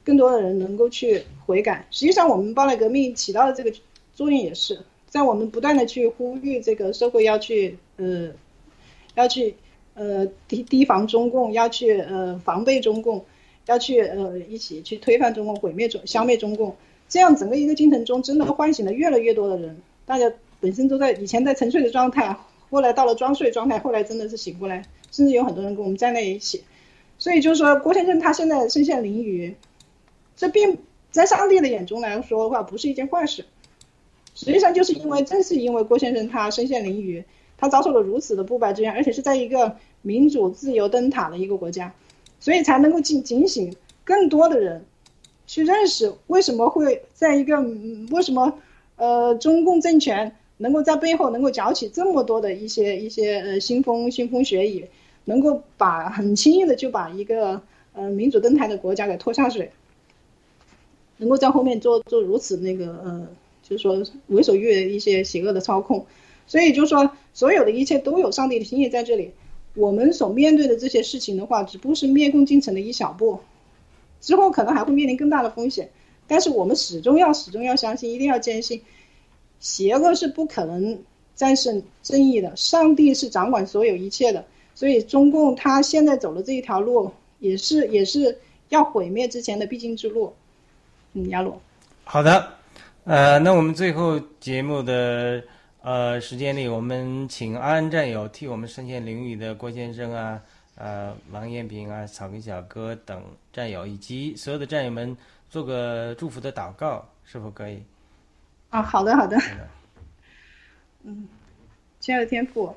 [0.04, 1.88] 更多的人能够去悔改。
[1.90, 3.72] 实际上我们暴乱革命起到的这个
[4.14, 8.32] 作用也是在我们不断的去呼吁这个社会要去呃
[9.16, 9.56] 要去。
[9.96, 13.26] 呃，提提防中共，要去呃防备中共，
[13.66, 16.74] 要去呃一起去推翻中共，毁灭中消灭中共，
[17.10, 19.82] 这样整个一个进程中，真的唤醒了越来越多的人。
[20.06, 22.36] 大家本身都在以前在沉睡的状态，
[22.70, 26.64] 后来到了装睡状态，后来真的是醒过来，甚至有很多人跟我们站在一起。
[27.18, 29.56] 所以就是说，郭先生他现在身陷囹圄，
[30.36, 30.78] 这并
[31.12, 33.46] 在上帝的眼中来说的话，不是一件坏事。
[34.36, 37.24] 实际上就是因为正是因为郭先生他身陷囹圄，
[37.58, 39.78] 他遭受了如此的不白之冤，而且是在一个。
[40.02, 41.94] 民主自由灯塔的一个国家，
[42.40, 44.86] 所以才能够警警醒更多的人，
[45.46, 47.60] 去认识为什么会在一个
[48.10, 48.58] 为什么
[48.96, 54.88] 呃中共政权能够在背后能够搅起这么多的一些一些呃腥风腥风血雨，
[55.26, 57.62] 能够把很轻易的就把一个
[57.94, 59.72] 呃民主灯台的国家给拖下水，
[61.18, 63.28] 能够在后面做做如此那个呃
[63.64, 66.06] 就是说为所欲为一些邪恶的操控，
[66.46, 69.32] 所以就是说所有的一切都有上帝的心意在这里。
[69.76, 73.40] 我们所面对的这些事情的话，只不过是灭共进程的一小步，
[74.20, 75.90] 之后可能还会面临更大的风险。
[76.28, 78.82] 但是我们始终要始终要相信，一定要坚信，
[79.60, 80.98] 邪恶是不可能
[81.36, 82.56] 战胜正义的。
[82.56, 84.46] 上帝是掌管所有一切的，
[84.76, 88.38] 所以中共他现在走的这一条路，也是也是
[88.70, 90.34] 要毁灭之前的必经之路。
[91.14, 91.62] 嗯，亚罗。
[92.04, 92.54] 好的，
[93.04, 95.44] 呃，那我们最后节目的。
[95.82, 100.42] 呃，时间里我们请安安战友替我们身陷囹圄的郭先生啊，
[100.76, 105.16] 呃，王艳平啊，草根小哥等战友以及所有的战友们
[105.50, 107.82] 做个祝福的祷告，是否可以？
[108.70, 109.38] 啊，好的，好的。
[111.04, 111.28] 嗯，
[112.00, 112.76] 亲爱的天父，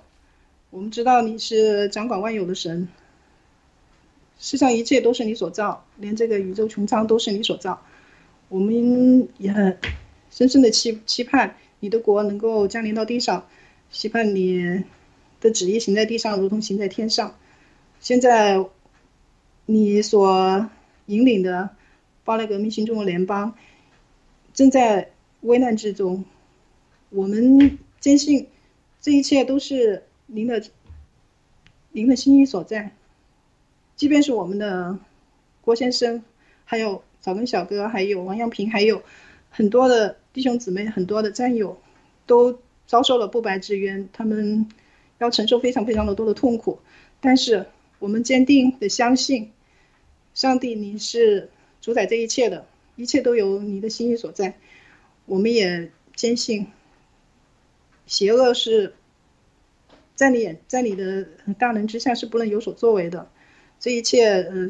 [0.70, 2.88] 我们知道你是掌管万有的神，
[4.38, 7.82] 世上一切都是你所造，连这个宇宙穹苍都是你所造，
[8.49, 9.78] 我们也很
[10.30, 11.57] 深深的期期盼。
[11.80, 13.47] 你的国能够降临到地上，
[13.90, 14.84] 期盼你
[15.40, 17.34] 的旨意行在地上，如同行在天上。
[17.99, 18.64] 现在，
[19.66, 20.70] 你所
[21.07, 21.70] 引领的
[22.24, 23.55] 巴勒革命新中国联邦
[24.55, 25.11] 正在
[25.43, 26.24] 危难之中。
[27.11, 28.49] 我们坚信，
[29.01, 30.62] 这一切都是您的
[31.93, 32.93] 您的心意所在。
[33.95, 34.99] 即便是我们的
[35.61, 36.24] 郭先生，
[36.64, 39.03] 还有草根小哥，还有王阳平，还有
[39.51, 41.78] 很多的弟兄姊妹，很多的战友，
[42.26, 44.68] 都遭受了不白之冤，他们
[45.18, 46.78] 要承受非常非常的多的痛苦。
[47.20, 47.66] 但是
[47.99, 49.53] 我们坚定的相信，
[50.34, 52.66] 上帝你是主宰这一切的，
[52.97, 54.59] 一切都有你的心意所在。
[55.32, 56.66] 我们也坚信。
[58.06, 58.92] 邪恶是
[60.14, 61.26] 在你眼，在你的
[61.58, 63.30] 大能之下是不能有所作为的。
[63.80, 64.68] 这一切，呃，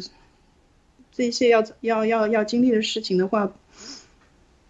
[1.11, 3.53] 这一切要要要要经历的事情的话，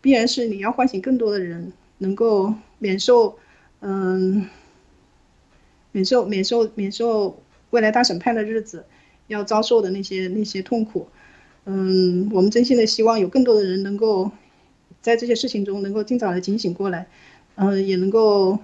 [0.01, 3.39] 必然是你要唤醒更多的人，能够免受，
[3.81, 4.49] 嗯，
[5.91, 8.87] 免受免受免受未来大审判的日子
[9.27, 11.09] 要遭受的那些那些痛苦。
[11.67, 14.31] 嗯，我们真心的希望有更多的人能够
[15.03, 17.07] 在这些事情中能够尽早的警醒过来。
[17.57, 18.59] 嗯，也能够，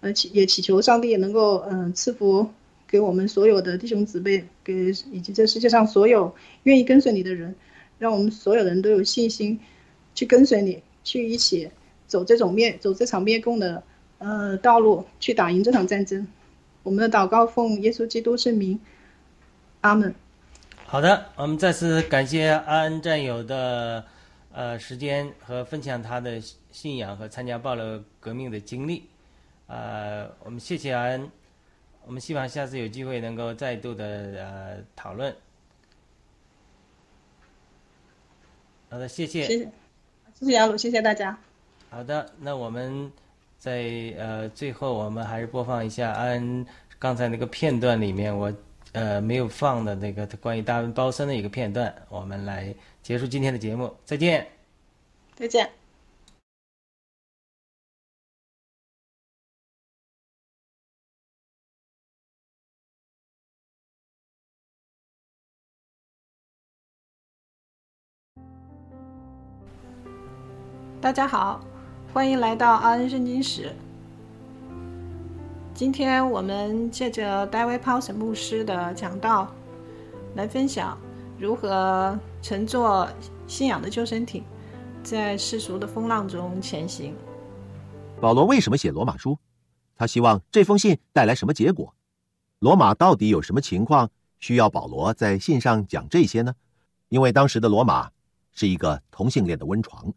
[0.00, 2.50] 呃祈也祈求上帝也能够，嗯赐福
[2.88, 6.34] 给我们所有的弟兄姊妹，给以及这世界上所有
[6.64, 7.54] 愿意跟随你的人，
[8.00, 9.60] 让我们所有人都有信心
[10.12, 11.70] 去跟随你，去一起
[12.08, 13.80] 走这种灭走这场灭共的
[14.18, 16.26] 呃道路，去打赢这场战争。
[16.82, 18.80] 我们的祷告奉耶稣基督圣名，
[19.82, 20.12] 阿门。
[20.84, 24.04] 好的，我们再次感谢安安战友的
[24.52, 26.40] 呃时间和分享他的。
[26.72, 29.04] 信仰和参加暴乱革命的经历，
[29.66, 31.30] 呃，我们谢谢安，
[32.06, 34.06] 我们希望下次有机会能够再度的
[34.38, 35.36] 呃讨论。
[38.88, 39.42] 好的，谢谢。
[39.42, 39.64] 谢谢，
[40.32, 41.38] 谢谢亚鲁，谢谢大家。
[41.90, 43.12] 好的，那我们
[43.58, 46.64] 在呃最后，我们还是播放一下安
[46.98, 48.50] 刚才那个片段里面我
[48.92, 53.92] 呃没有放的那个关于大文包森的一个片段，我们来结束今天的节目。
[54.04, 54.46] 再见。
[55.34, 55.68] 再见。
[71.00, 71.60] 大家好，
[72.14, 73.74] 欢迎来到阿恩圣经史。
[75.74, 79.52] 今天我们借着戴维·鲍森牧师的讲道，
[80.36, 80.96] 来分享
[81.36, 83.08] 如何乘坐
[83.46, 84.42] 信仰的救生艇，
[85.04, 87.14] 在世俗的风浪中前行。
[88.20, 89.38] 保罗为什么写罗马书？
[89.94, 91.94] 他希望这封信带来什么结果？
[92.58, 96.52] 罗马到底有什么情况需要保罗在信上讲这些呢？
[97.08, 98.10] 因为当时的罗马
[98.50, 100.12] 是一个同性恋的温床。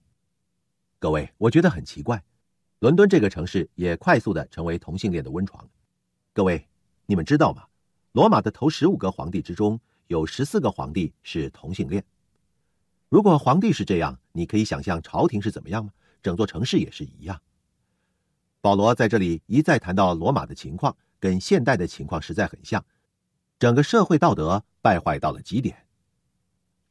[0.98, 2.24] 各位，我觉得很奇怪，
[2.80, 5.64] 伦敦这个城市也快速的成为同性恋的温床。
[6.34, 6.68] 各位，
[7.06, 7.66] 你们知道吗？
[8.14, 12.04] 罗马的头十五个皇帝之中，有十四个皇帝是同性恋。
[13.16, 15.94] 如果皇帝是这样，你可以想象朝廷是怎么样吗？
[16.22, 17.42] 整座城市也是一样。
[18.60, 22.84] 保罗在这里一再谈到罗马的情况，跟现代的情况实在很像，
[23.58, 25.86] 整个社会道德败坏到了极点，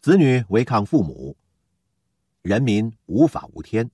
[0.00, 1.36] 子女违抗父母，
[2.40, 3.90] 人民无法无天。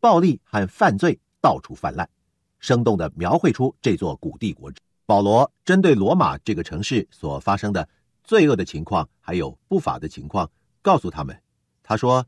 [0.00, 2.10] 暴力和犯罪到处泛滥，
[2.58, 4.72] 生动地描绘出这座古帝国。
[5.06, 7.88] 保罗针对罗马这个城市所发生的
[8.24, 10.50] 罪恶的情况，还有不法的情况，
[10.82, 11.40] 告诉他们
[11.82, 12.26] ：“他说，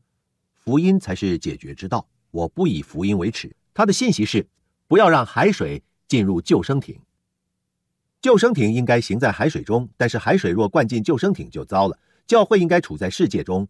[0.53, 4.47] 福音才是解决之道，我不以福音为耻。”他的信息是：
[4.87, 6.99] 不要让海水进入救生艇。
[8.21, 11.99] 救生艇应该行在海水中，但是海水若灌进救生艇就糟了。
[12.25, 13.67] 教会应该处在世界中，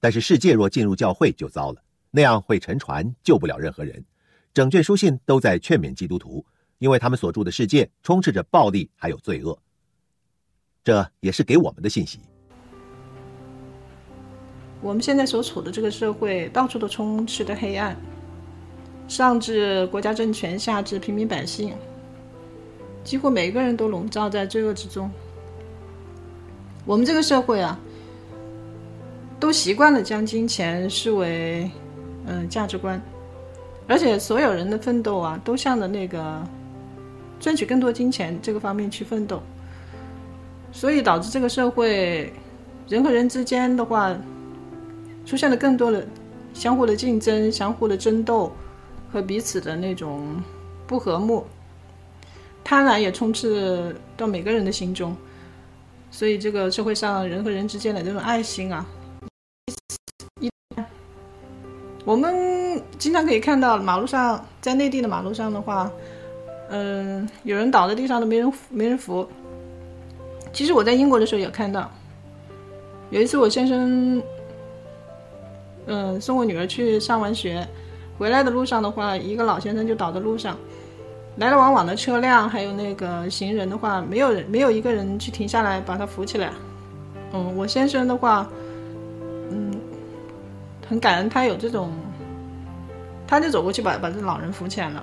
[0.00, 1.84] 但是世界若进入教会就糟了。
[2.10, 4.04] 那样会沉船，救不了任何人。
[4.52, 6.44] 整卷书信都在劝勉基督徒，
[6.78, 9.56] 因为他们所住的世界充斥着暴力还有罪恶。
[10.82, 12.18] 这也是给我们的信息。
[14.82, 17.96] 我们现在所处的这个社会，到处都充斥着黑暗，
[19.08, 21.72] 上至国家政权，下至平民百姓，
[23.04, 25.10] 几乎每个人都笼罩在罪恶之中。
[26.84, 27.78] 我们这个社会啊，
[29.40, 31.70] 都习惯了将金钱视为。
[32.24, 33.02] 嗯，价值观，
[33.88, 36.40] 而且所有人的奋斗啊，都向着那个
[37.40, 39.42] 赚取更多金钱这个方面去奋斗，
[40.70, 42.32] 所以导致这个社会
[42.88, 44.16] 人和人之间的话，
[45.24, 46.06] 出现了更多的
[46.52, 48.52] 相互的竞争、相互的争斗
[49.12, 50.42] 和彼此的那种
[50.86, 51.44] 不和睦，
[52.62, 55.16] 贪婪也充斥到每个人的心中，
[56.10, 58.86] 所以这个社会上人和人之间的这种爱心啊。
[62.04, 65.88] 我们经常可以看到马路上，在内地的马路上的话，
[66.68, 69.26] 嗯、有人倒在地上都没人没人扶。
[70.52, 71.88] 其实我在英国的时候也看到，
[73.10, 74.20] 有一次我先生，
[75.86, 77.66] 嗯、送我女儿去上完学，
[78.18, 80.56] 回来的路上的话，一个老先生就倒在路上，
[81.36, 86.50] 来来往往的车辆还有那个行人的话，没有人没有一个人去停下来把他扶起来。
[87.32, 88.46] 嗯，我先生的话，
[89.50, 89.72] 嗯，
[90.88, 91.90] 很感恩他有这种，
[93.26, 95.02] 他就走过去把把这老人扶起来了。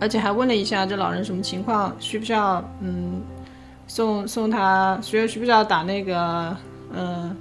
[0.00, 3.22] 而且还问了一下这老人什么情况，需不需要嗯
[3.86, 6.56] 送送他，需要需不需要打那个
[6.92, 7.34] 嗯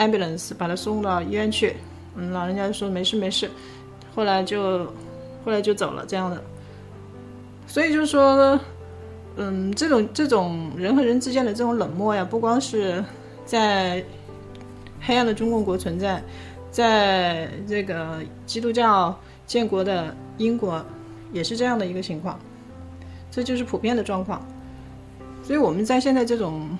[0.00, 1.76] ambulance 把他送到医院去？
[2.16, 3.48] 嗯，老人家说没事没事，
[4.16, 4.86] 后来就
[5.44, 6.42] 后来就走了这样的。
[7.68, 8.58] 所以就是说，
[9.36, 13.04] 嗯，这种这种人和人之间的这种冷漠呀，不光是
[13.44, 14.04] 在
[15.00, 16.20] 黑暗的中共国存在，
[16.72, 20.84] 在这个基督教建国的英国。
[21.32, 22.36] 也是这样的一个情况，
[23.30, 24.44] 这就是普遍的状况。
[25.44, 26.76] 所以我们在现在这种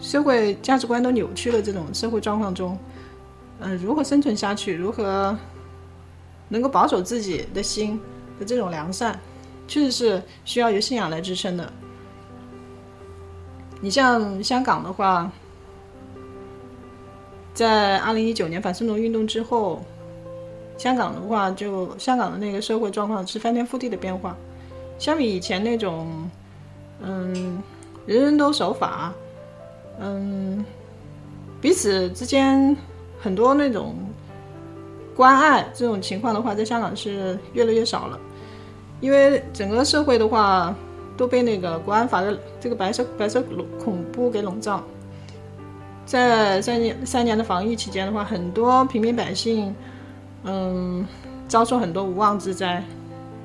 [0.00, 2.78] 社会价值观都扭曲的这种社会状况中，
[3.60, 5.36] 嗯、如何生存下去，如何
[6.48, 8.00] 能够保守自己的心
[8.38, 9.18] 的这种良善，
[9.66, 11.72] 确实是需要有信仰来支撑的。
[13.80, 15.30] 你像香港的话，
[17.54, 19.82] 在二零一九年反送中运动之后。
[20.76, 24.36] 香港的话，就香港的那个社会状况是翻天覆地的变化，
[24.96, 26.30] 相比以前那种，
[27.02, 27.60] 嗯，
[28.06, 29.12] 人人都守法，
[29.98, 30.64] 嗯，
[31.60, 32.76] 彼此之间
[33.20, 33.94] 很多那种
[35.16, 38.18] 关爱这种情况的话，在香港是越来越少了，
[39.00, 40.74] 因为整个社会的话
[41.16, 43.42] 都被那个国安法的这个白色白色
[43.82, 44.82] 恐怖给笼罩，
[46.06, 49.74] 在三年三年的防疫期间的话，很多平民百姓。
[50.44, 51.04] 嗯，
[51.48, 52.82] 遭受很多无妄之灾，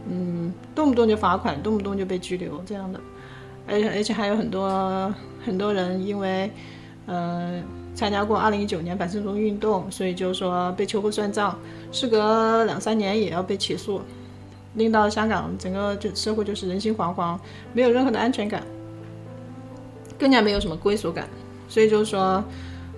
[0.08, 3.00] 嗯，动不动就罚款，动不动就被拘留这样的，
[3.68, 5.12] 而且而且还有很多
[5.46, 6.52] 很多人因为，
[7.06, 7.62] 呃，
[7.94, 11.58] 参加过二零一九年反送中运动，所以就说被秋后算账，
[11.92, 14.02] 事隔两三年也要被起诉，
[14.76, 17.38] 令到香港整个就社会就是人心惶惶，
[17.74, 18.64] 没有任何的安全感，
[20.18, 21.28] 更加没有什么归属感，
[21.68, 22.44] 所以就是说，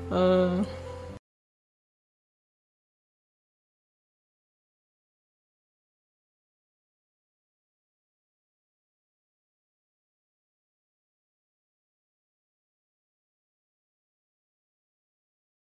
[0.10, 0.64] 呃。